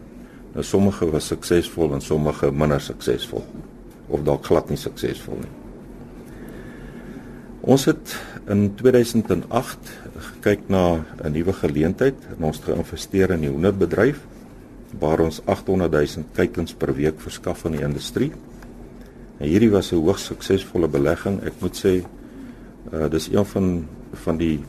Nou 0.54 0.64
sommige 0.64 1.08
was 1.12 1.28
suksesvol 1.30 1.94
en 1.96 2.02
sommige 2.04 2.50
minder 2.52 2.80
suksesvol 2.82 3.44
of 4.06 4.22
dalk 4.26 4.46
glad 4.46 4.70
nie 4.70 4.80
suksesvol 4.80 5.40
nie. 5.40 5.52
Ons 7.66 7.86
het 7.88 8.14
in 8.52 8.68
2008 8.78 9.90
gekyk 10.46 10.68
na 10.70 11.02
'n 11.26 11.32
nuwe 11.34 11.52
geleentheid 11.52 12.14
en 12.38 12.44
ons 12.46 12.58
geïnvesteer 12.62 13.34
in 13.34 13.40
die 13.40 13.50
hoenderbedryf 13.50 14.22
waar 15.00 15.20
ons 15.20 15.40
800 15.44 15.90
000 15.90 16.24
kykens 16.38 16.74
per 16.74 16.94
week 16.94 17.18
verskaf 17.20 17.66
aan 17.66 17.72
die 17.74 17.82
industrie. 17.82 18.30
En 19.38 19.48
hierdie 19.48 19.70
was 19.70 19.92
'n 19.92 19.96
hoogs 19.96 20.24
suksesvolle 20.24 20.88
belegging. 20.88 21.42
Ek 21.42 21.52
moet 21.60 21.76
sê 21.76 22.04
uh 22.92 23.08
dis 23.10 23.28
een 23.28 23.44
van 23.44 23.86
van 24.12 24.36
die 24.36 24.60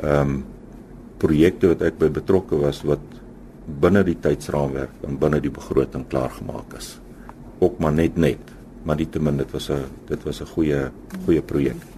ehm 0.00 0.20
um, 0.20 0.44
projekte 1.18 1.68
wat 1.68 1.82
ek 1.82 1.98
by 1.98 2.08
betrokke 2.08 2.56
was 2.56 2.82
wat 2.82 3.04
binne 3.80 4.02
die 4.04 4.16
tydsraamwerk 4.20 4.92
en 5.06 5.18
binne 5.18 5.40
die 5.40 5.50
begroting 5.50 6.08
klaar 6.08 6.30
gemaak 6.30 6.76
is. 6.76 6.98
Ook 7.58 7.78
maar 7.78 7.92
net 7.92 8.16
net, 8.16 8.40
maar 8.82 8.96
nietemin 8.96 9.36
dit 9.36 9.50
was 9.52 9.70
'n 9.70 9.84
dit 10.08 10.22
was 10.24 10.40
'n 10.40 10.46
goeie 10.46 10.90
goeie 11.24 11.42
projek. 11.42 11.95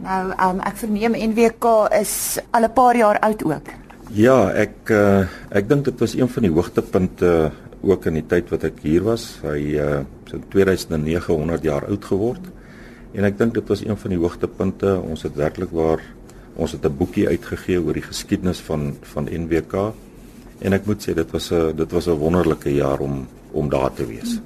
Nou, 0.00 0.32
um, 0.32 0.60
ek 0.60 0.76
verneem 0.76 1.12
NWK 1.12 1.88
is 2.00 2.38
al 2.50 2.64
'n 2.64 2.72
paar 2.72 2.96
jaar 2.96 3.18
oud 3.18 3.44
ook. 3.44 3.66
Ja, 4.10 4.50
ek 4.50 4.90
uh, 4.90 5.26
ek 5.50 5.68
dink 5.68 5.84
dit 5.84 6.00
was 6.00 6.14
een 6.14 6.28
van 6.28 6.42
die 6.42 6.52
hoogtepunte 6.52 7.50
ook 7.82 8.06
in 8.06 8.14
die 8.14 8.26
tyd 8.26 8.50
wat 8.50 8.64
ek 8.64 8.80
hier 8.82 9.02
was. 9.02 9.38
Hy 9.42 9.76
uh 9.76 10.00
so 10.24 10.38
2009 10.48 11.34
100 11.34 11.62
jaar 11.62 11.84
oud 11.86 12.04
geword. 12.04 12.44
En 13.12 13.24
ek 13.24 13.38
dink 13.38 13.54
dit 13.54 13.68
was 13.68 13.84
een 13.84 13.96
van 13.96 14.10
die 14.10 14.18
hoogtepunte. 14.18 15.00
Ons 15.00 15.22
het 15.22 15.36
werklik 15.36 15.70
waar 15.70 16.00
Ons 16.54 16.72
het 16.72 16.84
'n 16.84 16.96
boekie 16.96 17.28
uitgegee 17.28 17.80
oor 17.80 17.92
die 17.92 18.08
geskiedenis 18.08 18.60
van 18.60 18.96
van 19.02 19.24
NWK 19.24 19.92
en 20.58 20.72
ek 20.72 20.86
moet 20.86 21.02
sê 21.02 21.14
dit 21.14 21.30
was 21.30 21.50
'n 21.50 21.76
dit 21.76 21.92
was 21.92 22.06
'n 22.06 22.18
wonderlike 22.18 22.74
jaar 22.74 22.98
om 23.00 23.26
om 23.52 23.68
daar 23.68 23.92
te 23.92 24.06
wees. 24.06 24.40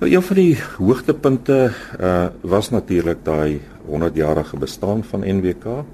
Nou 0.00 0.12
een 0.12 0.22
van 0.22 0.36
die 0.36 0.58
hoogtepunte 0.78 1.72
uh 2.00 2.26
was 2.40 2.70
natuurlik 2.70 3.18
daai 3.24 3.60
100-jarige 3.84 4.56
bestaan 4.56 5.04
van 5.04 5.20
NWK. 5.20 5.84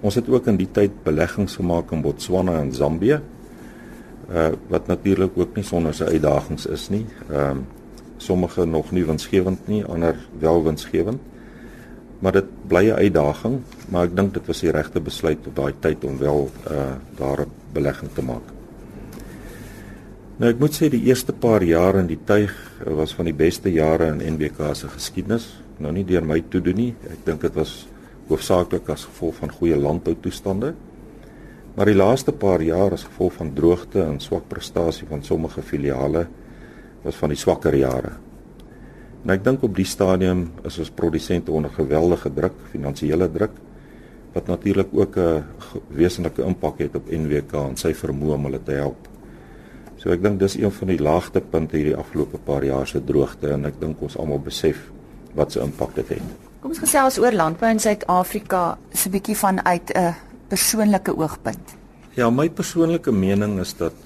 Ons 0.00 0.14
het 0.14 0.28
ook 0.28 0.46
in 0.46 0.56
die 0.56 0.68
tyd 0.70 0.90
beleggings 1.02 1.54
gemaak 1.54 1.92
in 1.94 2.02
Botswana 2.02 2.58
en 2.58 2.72
Zambië. 2.74 3.20
Uh 4.30 4.48
wat 4.68 4.86
natuurlik 4.86 5.38
ook 5.38 5.54
nie 5.54 5.64
sonder 5.64 5.94
sy 5.94 6.10
uitdagings 6.16 6.66
is 6.66 6.88
nie. 6.88 7.06
Ehm 7.30 7.62
uh, 7.62 7.62
sommige 8.16 8.66
nog 8.66 8.90
nie 8.90 9.04
winsgewend 9.04 9.66
nie, 9.68 9.84
ander 9.84 10.16
wel 10.38 10.62
winsgewend 10.64 11.20
maar 12.18 12.32
dit 12.32 12.44
bly 12.66 12.88
'n 12.88 12.98
uitdaging, 12.98 13.60
maar 13.88 14.04
ek 14.04 14.16
dink 14.16 14.34
dit 14.34 14.46
was 14.46 14.60
die 14.60 14.70
regte 14.70 15.00
besluit 15.00 15.46
op 15.46 15.56
daai 15.56 15.74
tyd 15.80 16.04
om 16.04 16.18
wel 16.18 16.50
uh 16.70 16.96
daar 17.16 17.40
'n 17.40 17.50
belegging 17.72 18.10
te 18.12 18.22
maak. 18.22 18.55
Nou 20.36 20.50
ek 20.52 20.58
moet 20.60 20.74
sê 20.76 20.90
die 20.92 21.06
eerste 21.08 21.32
paar 21.32 21.64
jare 21.64 22.02
in 22.02 22.10
die 22.10 22.18
tuig 22.28 22.52
was 22.98 23.14
van 23.16 23.24
die 23.24 23.36
beste 23.36 23.70
jare 23.72 24.10
in 24.12 24.18
NBK 24.34 24.74
se 24.76 24.90
geskiedenis. 24.92 25.46
Nou 25.80 25.94
nie 25.96 26.04
deur 26.04 26.26
my 26.28 26.42
toe 26.52 26.60
doen 26.60 26.76
nie. 26.76 26.90
Ek 27.08 27.22
dink 27.24 27.40
dit 27.46 27.54
was 27.56 27.86
hoofsaaklik 28.28 28.90
as 28.92 29.06
gevolg 29.08 29.38
van 29.40 29.54
goeie 29.56 29.78
landboutoestande. 29.80 30.74
Maar 31.72 31.88
die 31.88 31.96
laaste 31.96 32.36
paar 32.36 32.60
jaar 32.60 32.92
as 32.92 33.06
gevolg 33.08 33.38
van 33.38 33.54
droogte 33.56 34.04
en 34.04 34.20
swak 34.20 34.44
prestasie 34.52 35.08
van 35.08 35.24
sommige 35.24 35.64
filiale 35.64 36.26
was 37.06 37.16
van 37.16 37.32
die 37.32 37.40
swakker 37.40 37.80
jare. 37.80 38.12
En 39.24 39.32
ek 39.38 39.48
dink 39.48 39.64
op 39.64 39.72
die 39.72 39.88
stadium 39.88 40.50
is 40.68 40.76
ons 40.84 40.92
produsente 40.92 41.48
onder 41.48 41.72
geweldige 41.72 42.28
druk, 42.36 42.60
finansiële 42.76 43.32
druk 43.32 43.56
wat 44.36 44.52
natuurlik 44.52 44.92
ook 44.92 45.16
'n 45.16 45.44
wesenlike 45.88 46.44
impak 46.44 46.78
het 46.78 46.96
op 46.96 47.08
NWK 47.08 47.52
en 47.70 47.76
sy 47.76 47.94
vermoë 47.94 48.34
om 48.34 48.44
hulle 48.44 48.60
te 48.62 48.72
help. 48.72 49.15
So 50.06 50.14
ek 50.14 50.20
dink 50.22 50.36
dis 50.38 50.54
een 50.54 50.70
van 50.70 50.90
die 50.92 51.00
laagtepunte 51.02 51.74
hierdie 51.74 51.96
afgelope 51.98 52.38
paar 52.46 52.62
jaar 52.62 52.86
se 52.86 53.00
droogte 53.02 53.48
en 53.50 53.66
ek 53.66 53.80
dink 53.80 54.02
ons 54.06 54.14
almal 54.22 54.38
besef 54.38 54.78
wat 55.34 55.50
se 55.50 55.58
impak 55.58 55.96
dit 55.96 56.12
het. 56.14 56.28
Kom 56.62 56.70
ons 56.70 56.78
gesels 56.78 57.16
oor 57.18 57.34
landbou 57.34 57.66
in 57.74 57.82
Suid-Afrika 57.82 58.60
so 58.92 59.08
'n 59.08 59.12
bietjie 59.16 59.34
vanuit 59.34 59.90
'n 59.90 60.14
persoonlike 60.48 61.10
oogpunt. 61.10 61.74
Ja, 62.14 62.30
my 62.30 62.48
persoonlike 62.48 63.10
mening 63.12 63.58
is 63.58 63.74
dat 63.74 63.98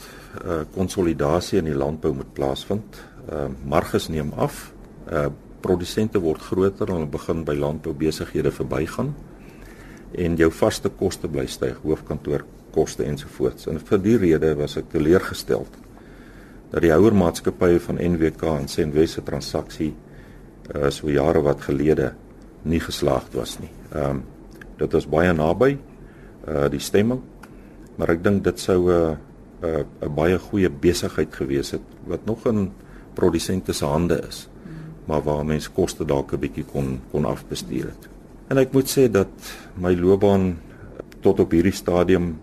uh, 0.45 0.65
konsolidasie 0.73 1.59
in 1.59 1.65
die 1.65 1.77
landbou 1.77 2.15
moet 2.15 2.33
plaasvind. 2.33 3.05
Ehm 3.29 3.53
uh, 3.53 3.69
marges 3.69 4.09
neem 4.09 4.33
af 4.37 4.73
uh 5.13 5.29
produsente 5.61 6.19
word 6.19 6.41
groter 6.41 6.89
en 6.89 6.95
hulle 6.95 7.07
begin 7.07 7.45
by 7.45 7.55
landbou 7.55 7.93
besighede 7.93 8.51
verbygaan 8.51 9.15
en 10.13 10.37
jou 10.37 10.51
vaste 10.51 10.89
koste 10.89 11.29
bly 11.29 11.47
styg, 11.47 11.77
hoofkantoor 11.83 12.45
koste 12.73 13.05
ensovoorts. 13.05 13.67
En 13.67 13.79
vir 13.79 13.99
die 13.99 14.17
rede 14.17 14.55
was 14.57 14.77
ek 14.77 14.89
teleurgestel 14.91 15.67
dat 16.71 16.83
die 16.83 16.93
ouer 16.95 17.15
maatskappye 17.15 17.81
van 17.81 17.99
NWK 17.99 18.43
en 18.43 18.69
Senwes 18.69 19.17
se 19.17 19.23
transaksie 19.23 19.95
uh 20.75 20.91
so 20.91 21.11
jare 21.11 21.43
wat 21.43 21.65
gelede 21.67 22.13
nie 22.63 22.81
geslaagd 22.81 23.35
was 23.35 23.59
nie. 23.59 23.73
Ehm 23.93 24.11
um, 24.11 24.23
dit 24.79 24.93
was 24.93 25.09
baie 25.09 25.33
naby 25.33 25.79
uh 26.49 26.69
die 26.71 26.81
stemming, 26.81 27.21
maar 27.97 28.15
ek 28.15 28.23
dink 28.25 28.45
dit 28.45 28.61
sou 28.61 28.87
'n 28.87 28.93
uh, 28.93 29.17
'n 29.63 29.67
uh, 29.67 29.85
'n 30.09 30.15
baie 30.15 30.39
goeie 30.39 30.71
besigheid 30.71 31.35
gewees 31.35 31.71
het 31.71 31.85
wat 32.07 32.25
nog 32.27 32.47
in 32.47 32.71
produsente 33.15 33.73
se 33.73 33.85
hande 33.85 34.23
is 34.29 34.49
maar 35.11 35.23
waar 35.23 35.45
mens 35.47 35.73
koste 35.73 36.05
dalk 36.05 36.33
'n 36.33 36.39
bietjie 36.39 36.65
kon 36.65 37.01
kon 37.11 37.25
afbestuur 37.25 37.85
het. 37.85 38.09
En 38.49 38.59
ek 38.59 38.73
moet 38.73 38.89
sê 38.99 39.11
dat 39.11 39.33
my 39.75 39.95
loopbaan 39.95 40.59
tot 41.21 41.41
op 41.41 41.51
hierdie 41.51 41.75
stadium 41.75 42.39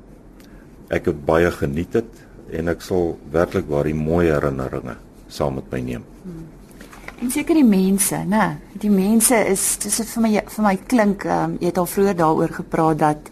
ek 0.88 1.06
het 1.06 1.26
baie 1.26 1.52
geniet 1.52 1.94
het 1.94 2.27
en 2.52 2.68
ek 2.68 2.82
sal 2.82 3.18
werklik 3.32 3.68
waar 3.70 3.88
die 3.88 3.98
mooi 3.98 4.28
herinneringe 4.28 4.96
saam 5.28 5.58
met 5.60 5.72
my 5.72 5.80
neem. 5.80 6.04
Hmm. 6.24 6.46
En 7.18 7.32
seker 7.34 7.58
die 7.58 7.66
mense, 7.66 8.18
né? 8.30 8.60
Die 8.78 8.92
mense 8.94 9.38
is 9.50 9.64
dis 9.82 9.98
vir 10.14 10.22
my 10.22 10.32
vir 10.46 10.64
my 10.64 10.76
klink, 10.90 11.26
um, 11.26 11.56
jy 11.58 11.72
het 11.72 11.80
al 11.82 11.90
vroeër 11.90 12.20
daaroor 12.20 12.54
gepraat 12.60 13.00
dat 13.02 13.32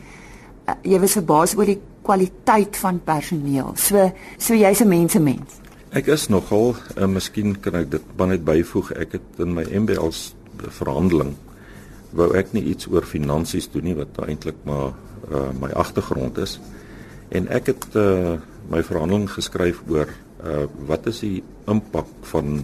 uh, 0.65 0.73
jy 0.81 0.99
was 1.03 1.17
verbaas 1.19 1.53
oor 1.57 1.69
die 1.69 1.79
kwaliteit 2.05 2.77
van 2.81 2.97
personeel. 3.05 3.75
So 3.77 4.09
so 4.37 4.57
jy's 4.57 4.81
'n 4.81 4.89
mensemens. 4.89 5.61
Ek 5.93 6.07
is 6.07 6.27
nogal, 6.27 6.75
uh, 6.97 7.05
miskien 7.05 7.59
kan 7.61 7.75
ek 7.75 7.91
dit 7.91 8.03
maar 8.17 8.27
net 8.27 8.43
byvoeg. 8.43 8.91
Ek 8.91 9.11
het 9.11 9.39
in 9.39 9.53
my 9.53 9.63
MBA's 9.63 10.33
verhandeling 10.67 11.35
wou 12.15 12.33
ek 12.35 12.53
nie 12.53 12.63
iets 12.63 12.87
oor 12.87 13.05
finansies 13.05 13.69
doen 13.71 13.83
nie 13.83 13.95
wat 13.95 14.17
eintlik 14.25 14.55
maar 14.63 14.93
uh, 15.31 15.51
my 15.59 15.69
agtergrond 15.71 16.37
is. 16.37 16.59
En 17.29 17.47
ek 17.47 17.65
het 17.67 17.85
uh, 17.95 18.39
my 18.69 18.83
verhandeling 18.83 19.29
geskryf 19.29 19.81
oor 19.89 20.09
uh, 20.43 20.65
wat 20.87 21.07
is 21.11 21.19
die 21.25 21.43
impak 21.67 22.09
van 22.31 22.63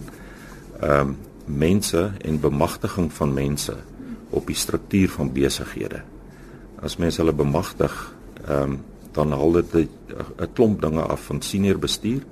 ehm 0.80 1.00
um, 1.00 1.16
mense 1.46 2.12
en 2.22 2.38
bemagtiging 2.40 3.08
van 3.12 3.32
mense 3.34 3.74
op 4.30 4.46
die 4.46 4.56
struktuur 4.56 5.10
van 5.10 5.32
besighede. 5.34 6.02
As 6.80 6.96
mense 6.96 7.20
hulle 7.20 7.34
bemagtig, 7.34 7.92
ehm 8.46 8.62
um, 8.62 8.80
dan 9.12 9.32
haal 9.32 9.52
dit 9.52 9.74
'n 9.74 10.48
klomp 10.54 10.80
dinge 10.80 11.02
af 11.02 11.26
van 11.28 11.42
senior 11.42 11.78
bestuur 11.78 12.22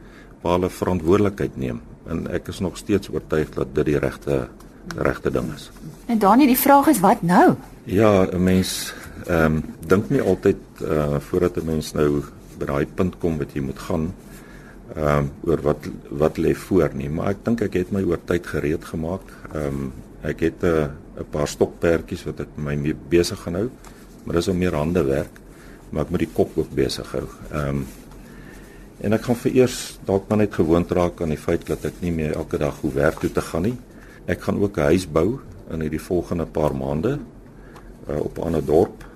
waar 0.41 0.53
hulle 0.53 0.71
verantwoordelikheid 0.71 1.57
neem. 1.57 1.81
En 2.07 2.27
ek 2.31 2.49
is 2.49 2.61
nog 2.61 2.77
steeds 2.77 3.11
oortuig 3.11 3.51
dat 3.51 3.75
dit 3.75 3.85
die 3.85 3.99
regte 3.99 4.49
regte 4.97 5.31
ding 5.31 5.53
is. 5.55 5.71
En 6.07 6.19
Danie, 6.19 6.47
die 6.47 6.59
vraag 6.59 6.87
is 6.87 7.01
wat 7.01 7.23
nou? 7.23 7.55
Ja, 7.85 8.27
'n 8.27 8.43
mens 8.43 8.95
ehm 9.27 9.45
um, 9.45 9.65
dink 9.87 10.11
nie 10.11 10.23
altyd 10.23 10.57
uh 10.83 11.17
voordat 11.19 11.57
'n 11.57 11.65
mens 11.65 11.93
nou 11.93 12.23
by 12.61 12.69
daai 12.69 12.87
punt 12.87 13.17
kom 13.23 13.39
wat 13.41 13.55
jy 13.57 13.65
moet 13.65 13.79
gaan 13.89 14.11
ehm 14.97 15.19
um, 15.19 15.29
oor 15.47 15.61
wat 15.63 15.87
wat 16.11 16.39
lê 16.39 16.55
voor 16.55 16.91
nie, 16.99 17.09
maar 17.09 17.31
ek 17.31 17.45
dink 17.47 17.61
ek 17.63 17.77
het 17.79 17.93
my 17.95 18.03
oor 18.03 18.19
tyd 18.27 18.47
gereed 18.47 18.85
gemaak. 18.85 19.27
Ehm 19.53 19.67
um, 19.67 19.93
ek 20.23 20.41
het 20.41 20.63
'n 20.63 20.67
uh, 20.67 21.25
paar 21.31 21.49
stokperdjies 21.49 22.25
wat 22.27 22.41
ek 22.41 22.57
my 22.57 22.75
mee 22.77 22.95
besig 22.95 23.39
gaan 23.39 23.55
hou, 23.55 23.69
maar 24.25 24.35
dis 24.35 24.49
om 24.49 24.59
meer 24.59 24.75
hande 24.75 25.05
werk, 25.05 25.35
maar 25.91 26.03
ek 26.03 26.11
moet 26.11 26.25
die 26.27 26.35
kop 26.35 26.59
ook 26.59 26.75
besig 26.75 27.13
hou. 27.13 27.27
Ehm 27.53 27.69
um, 27.69 27.87
en 29.01 29.13
ek 29.13 29.23
gaan 29.23 29.37
vir 29.37 29.53
eers 29.53 29.99
dalk 30.05 30.29
maar 30.29 30.39
net 30.39 30.55
gewoond 30.55 30.91
raak 30.91 31.23
aan 31.23 31.33
die 31.33 31.41
feit 31.41 31.67
dat 31.67 31.85
ek 31.85 32.03
nie 32.03 32.13
meer 32.13 32.35
elke 32.37 32.59
dag 32.59 32.81
hoe 32.81 32.93
werk 32.93 33.21
toe 33.21 33.33
te 33.33 33.41
gaan 33.41 33.63
nie. 33.63 33.79
Ek 34.27 34.41
gaan 34.41 34.61
ook 34.61 34.77
'n 34.77 34.91
huis 34.91 35.07
bou 35.07 35.39
in 35.71 35.81
hierdie 35.81 36.03
volgende 36.03 36.47
paar 36.47 36.75
maande 36.75 37.19
uh, 38.09 38.21
op 38.21 38.39
'n 38.39 38.43
ander 38.43 38.65
dorp. 38.65 39.10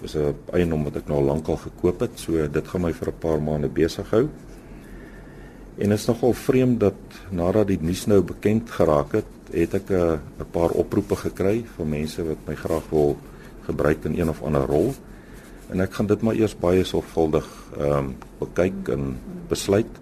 Dis 0.00 0.16
'n 0.16 0.34
eiendom 0.52 0.84
wat 0.84 0.96
ek 0.96 1.08
nou 1.08 1.20
lankal 1.20 1.56
gekoop 1.56 2.00
het, 2.00 2.18
so 2.18 2.48
dit 2.48 2.68
gaan 2.68 2.80
my 2.80 2.92
vir 2.92 3.08
'n 3.08 3.18
paar 3.20 3.40
maande 3.42 3.68
besig 3.68 4.10
hou. 4.10 4.28
En 5.78 5.92
is 5.92 6.06
nogal 6.06 6.32
vreemd 6.32 6.80
dat 6.80 7.00
nadat 7.30 7.66
die 7.66 7.78
nuus 7.80 8.06
nou 8.06 8.22
bekend 8.22 8.70
geraak 8.70 9.12
het, 9.12 9.30
het 9.52 9.74
ek 9.74 9.90
'n 9.90 10.50
paar 10.50 10.70
oproepe 10.70 11.16
gekry 11.16 11.64
van 11.76 11.88
mense 11.88 12.24
wat 12.24 12.38
my 12.46 12.54
graag 12.54 12.90
wil 12.90 13.16
gebruik 13.64 14.04
in 14.04 14.18
een 14.18 14.28
of 14.28 14.42
ander 14.42 14.66
rol. 14.66 14.94
En 15.70 15.80
ek 15.80 15.92
gaan 15.92 16.06
dit 16.06 16.22
maar 16.22 16.34
eers 16.34 16.58
baie 16.58 16.84
sorgvuldig 16.84 17.46
ehm 17.78 17.98
um, 17.98 18.14
bekyk 18.38 18.88
en 18.88 19.16
besluit 19.48 20.00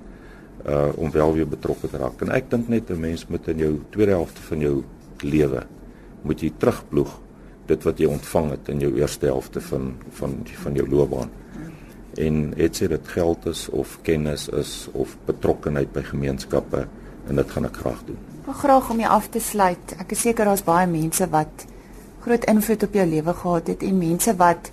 uh 0.66 0.88
om 0.96 1.10
wel 1.10 1.32
weer 1.32 1.48
betrokke 1.48 1.88
te 1.88 1.96
raak. 1.96 2.22
En 2.22 2.30
ek 2.30 2.50
dink 2.50 2.68
net 2.68 2.90
'n 2.90 3.00
mens 3.00 3.26
moet 3.26 3.48
in 3.48 3.58
jou 3.58 3.80
tweede 3.90 4.12
helfte 4.12 4.42
van 4.42 4.58
jou 4.58 4.84
lewe 5.22 5.66
moet 6.22 6.40
jy 6.40 6.52
terugploeg 6.58 7.20
dit 7.68 7.84
wat 7.86 8.00
jy 8.00 8.08
ontvang 8.10 8.50
het 8.54 8.70
in 8.72 8.80
jou 8.84 8.92
eerste 8.98 9.28
helfte 9.30 9.60
van 9.60 9.92
van 10.20 10.38
van 10.64 10.78
jou 10.78 10.88
loopbaan. 10.88 11.30
En 12.18 12.38
dit 12.56 12.80
sê 12.80 12.88
dit 12.90 13.08
geld 13.14 13.46
is 13.46 13.68
of 13.68 13.98
kennis 14.02 14.48
is 14.48 14.88
of 14.92 15.16
betrokkenheid 15.28 15.92
by 15.92 16.02
gemeenskappe 16.02 16.86
en 17.28 17.36
dit 17.36 17.50
gaan 17.50 17.68
ek 17.68 17.76
graag 17.82 18.00
doen. 18.08 18.18
Ek 18.48 18.62
graag 18.64 18.90
om 18.90 19.00
jy 19.00 19.10
af 19.12 19.28
te 19.28 19.40
sluit. 19.44 19.94
Ek 20.00 20.16
is 20.16 20.24
seker 20.24 20.48
daar's 20.48 20.64
baie 20.64 20.88
mense 20.88 21.28
wat 21.30 21.66
groot 22.24 22.44
invloed 22.50 22.82
op 22.88 22.96
jou 22.96 23.06
lewe 23.06 23.34
gehad 23.42 23.70
het 23.72 23.84
en 23.86 23.98
mense 23.98 24.34
wat 24.40 24.70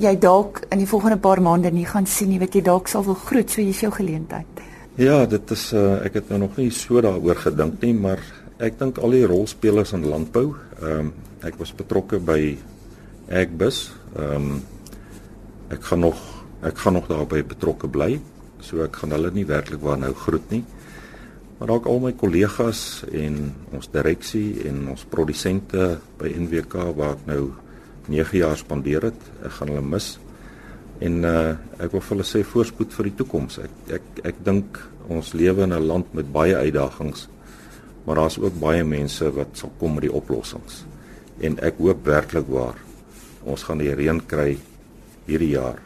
jy 0.00 0.12
dalk 0.18 0.62
in 0.72 0.82
die 0.82 0.88
volgende 0.88 1.18
paar 1.20 1.40
maande 1.42 1.72
nie 1.72 1.86
gaan 1.86 2.06
sien 2.06 2.30
nie, 2.32 2.40
wat 2.40 2.54
jy 2.54 2.62
dalk 2.64 2.88
sal 2.88 3.04
wil 3.06 3.18
groet, 3.18 3.50
so 3.50 3.60
hier's 3.60 3.82
jou 3.82 3.90
geleentheid. 3.92 4.62
Ja, 5.00 5.24
dit 5.26 5.50
is 5.54 5.70
uh, 5.72 6.02
ek 6.04 6.20
het 6.20 6.30
nou 6.32 6.42
nog 6.44 6.56
nie 6.60 6.70
so 6.74 7.00
daaroor 7.00 7.38
gedink 7.46 7.80
nie, 7.84 7.94
maar 7.96 8.20
ek 8.62 8.78
dink 8.78 9.00
al 9.02 9.14
die 9.16 9.26
rolspelers 9.26 9.94
in 9.96 10.06
landbou, 10.06 10.52
ehm 10.80 10.98
um, 10.98 11.12
ek 11.42 11.56
was 11.58 11.72
betrokke 11.74 12.20
by 12.22 12.54
Agbus. 13.26 13.88
Ehm 14.14 14.52
um, 14.52 14.60
ek 15.74 15.88
gaan 15.88 16.04
nog 16.04 16.20
ek 16.62 16.78
gaan 16.78 16.94
nog 16.94 17.08
daarby 17.10 17.42
betrokke 17.42 17.88
bly. 17.90 18.20
So 18.62 18.84
ek 18.84 19.00
gaan 19.00 19.10
hulle 19.16 19.32
nie 19.34 19.46
werklik 19.48 19.82
waar 19.82 19.98
nou 19.98 20.12
groet 20.14 20.46
nie. 20.54 20.62
Maar 21.58 21.72
dalk 21.72 21.88
al 21.90 21.98
my 22.04 22.12
kollegas 22.18 23.02
en 23.10 23.52
ons 23.74 23.90
direksie 23.90 24.62
en 24.68 24.88
ons 24.94 25.04
produsente 25.10 25.98
by 26.18 26.30
NWK 26.30 26.86
waar 26.98 27.16
ek 27.16 27.26
nou 27.26 27.42
9 28.10 28.38
jaar 28.38 28.58
spandeer 28.58 29.08
het, 29.10 29.20
ek 29.46 29.58
gaan 29.58 29.70
hulle 29.70 29.82
mis 29.86 30.16
en 31.02 31.24
uh, 31.26 31.54
ek 31.82 31.94
wil 31.94 32.02
vir 32.02 32.14
hulle 32.14 32.26
sê 32.26 32.42
voorspoed 32.46 32.94
vir 32.94 33.10
die 33.10 33.16
toekoms. 33.18 33.58
Ek 33.58 33.94
ek 33.98 34.24
ek 34.30 34.42
dink 34.46 34.78
ons 35.10 35.32
lewe 35.34 35.66
in 35.66 35.74
'n 35.74 35.86
land 35.86 36.14
met 36.14 36.32
baie 36.32 36.54
uitdagings, 36.54 37.26
maar 38.04 38.18
daar's 38.18 38.38
ook 38.38 38.58
baie 38.60 38.84
mense 38.84 39.30
wat 39.32 39.58
sal 39.58 39.72
kom 39.78 39.94
met 39.94 40.06
die 40.06 40.12
oplossings. 40.12 40.82
En 41.40 41.58
ek 41.62 41.78
hoop 41.78 42.04
werklik 42.06 42.48
waar 42.48 42.78
ons 43.42 43.62
gaan 43.66 43.82
die 43.82 43.94
reën 43.94 44.20
kry 44.26 44.56
hierdie 45.26 45.54
jaar 45.54 45.80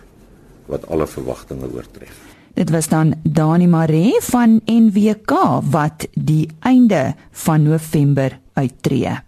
wat 0.66 0.88
alle 0.90 1.06
verwagtinge 1.06 1.68
oortref. 1.72 2.24
Dit 2.56 2.70
was 2.72 2.88
dan 2.88 3.14
Dani 3.22 3.66
Maree 3.68 4.16
van 4.30 4.60
NWK 4.64 5.32
wat 5.70 6.08
die 6.12 6.48
einde 6.60 7.14
van 7.30 7.62
November 7.62 8.38
uittreë. 8.56 9.20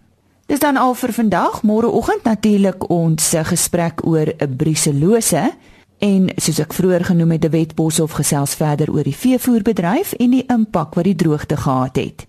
Dis 0.49 0.59
dan 0.59 0.77
al 0.81 0.95
vir 0.97 1.13
vandag. 1.13 1.61
Môreoggend 1.61 2.23
natuurlik 2.25 2.89
ons 2.89 3.35
gesprek 3.45 4.01
oor 4.05 4.33
'n 4.37 4.55
briselose 4.57 5.53
En 5.99 6.29
soos 6.39 6.61
ek 6.63 6.73
vroeër 6.73 7.03
genoem 7.11 7.33
het, 7.35 7.43
die 7.43 7.51
Wetboshof 7.51 8.15
gesels 8.15 8.55
verder 8.55 8.87
oor 8.93 9.03
die 9.03 9.15
veevoerbedryf 9.15 10.13
en 10.15 10.31
die 10.31 10.45
impak 10.47 10.95
wat 10.95 11.09
die 11.09 11.17
droogte 11.19 11.57
gehad 11.59 11.99
het. 11.99 12.28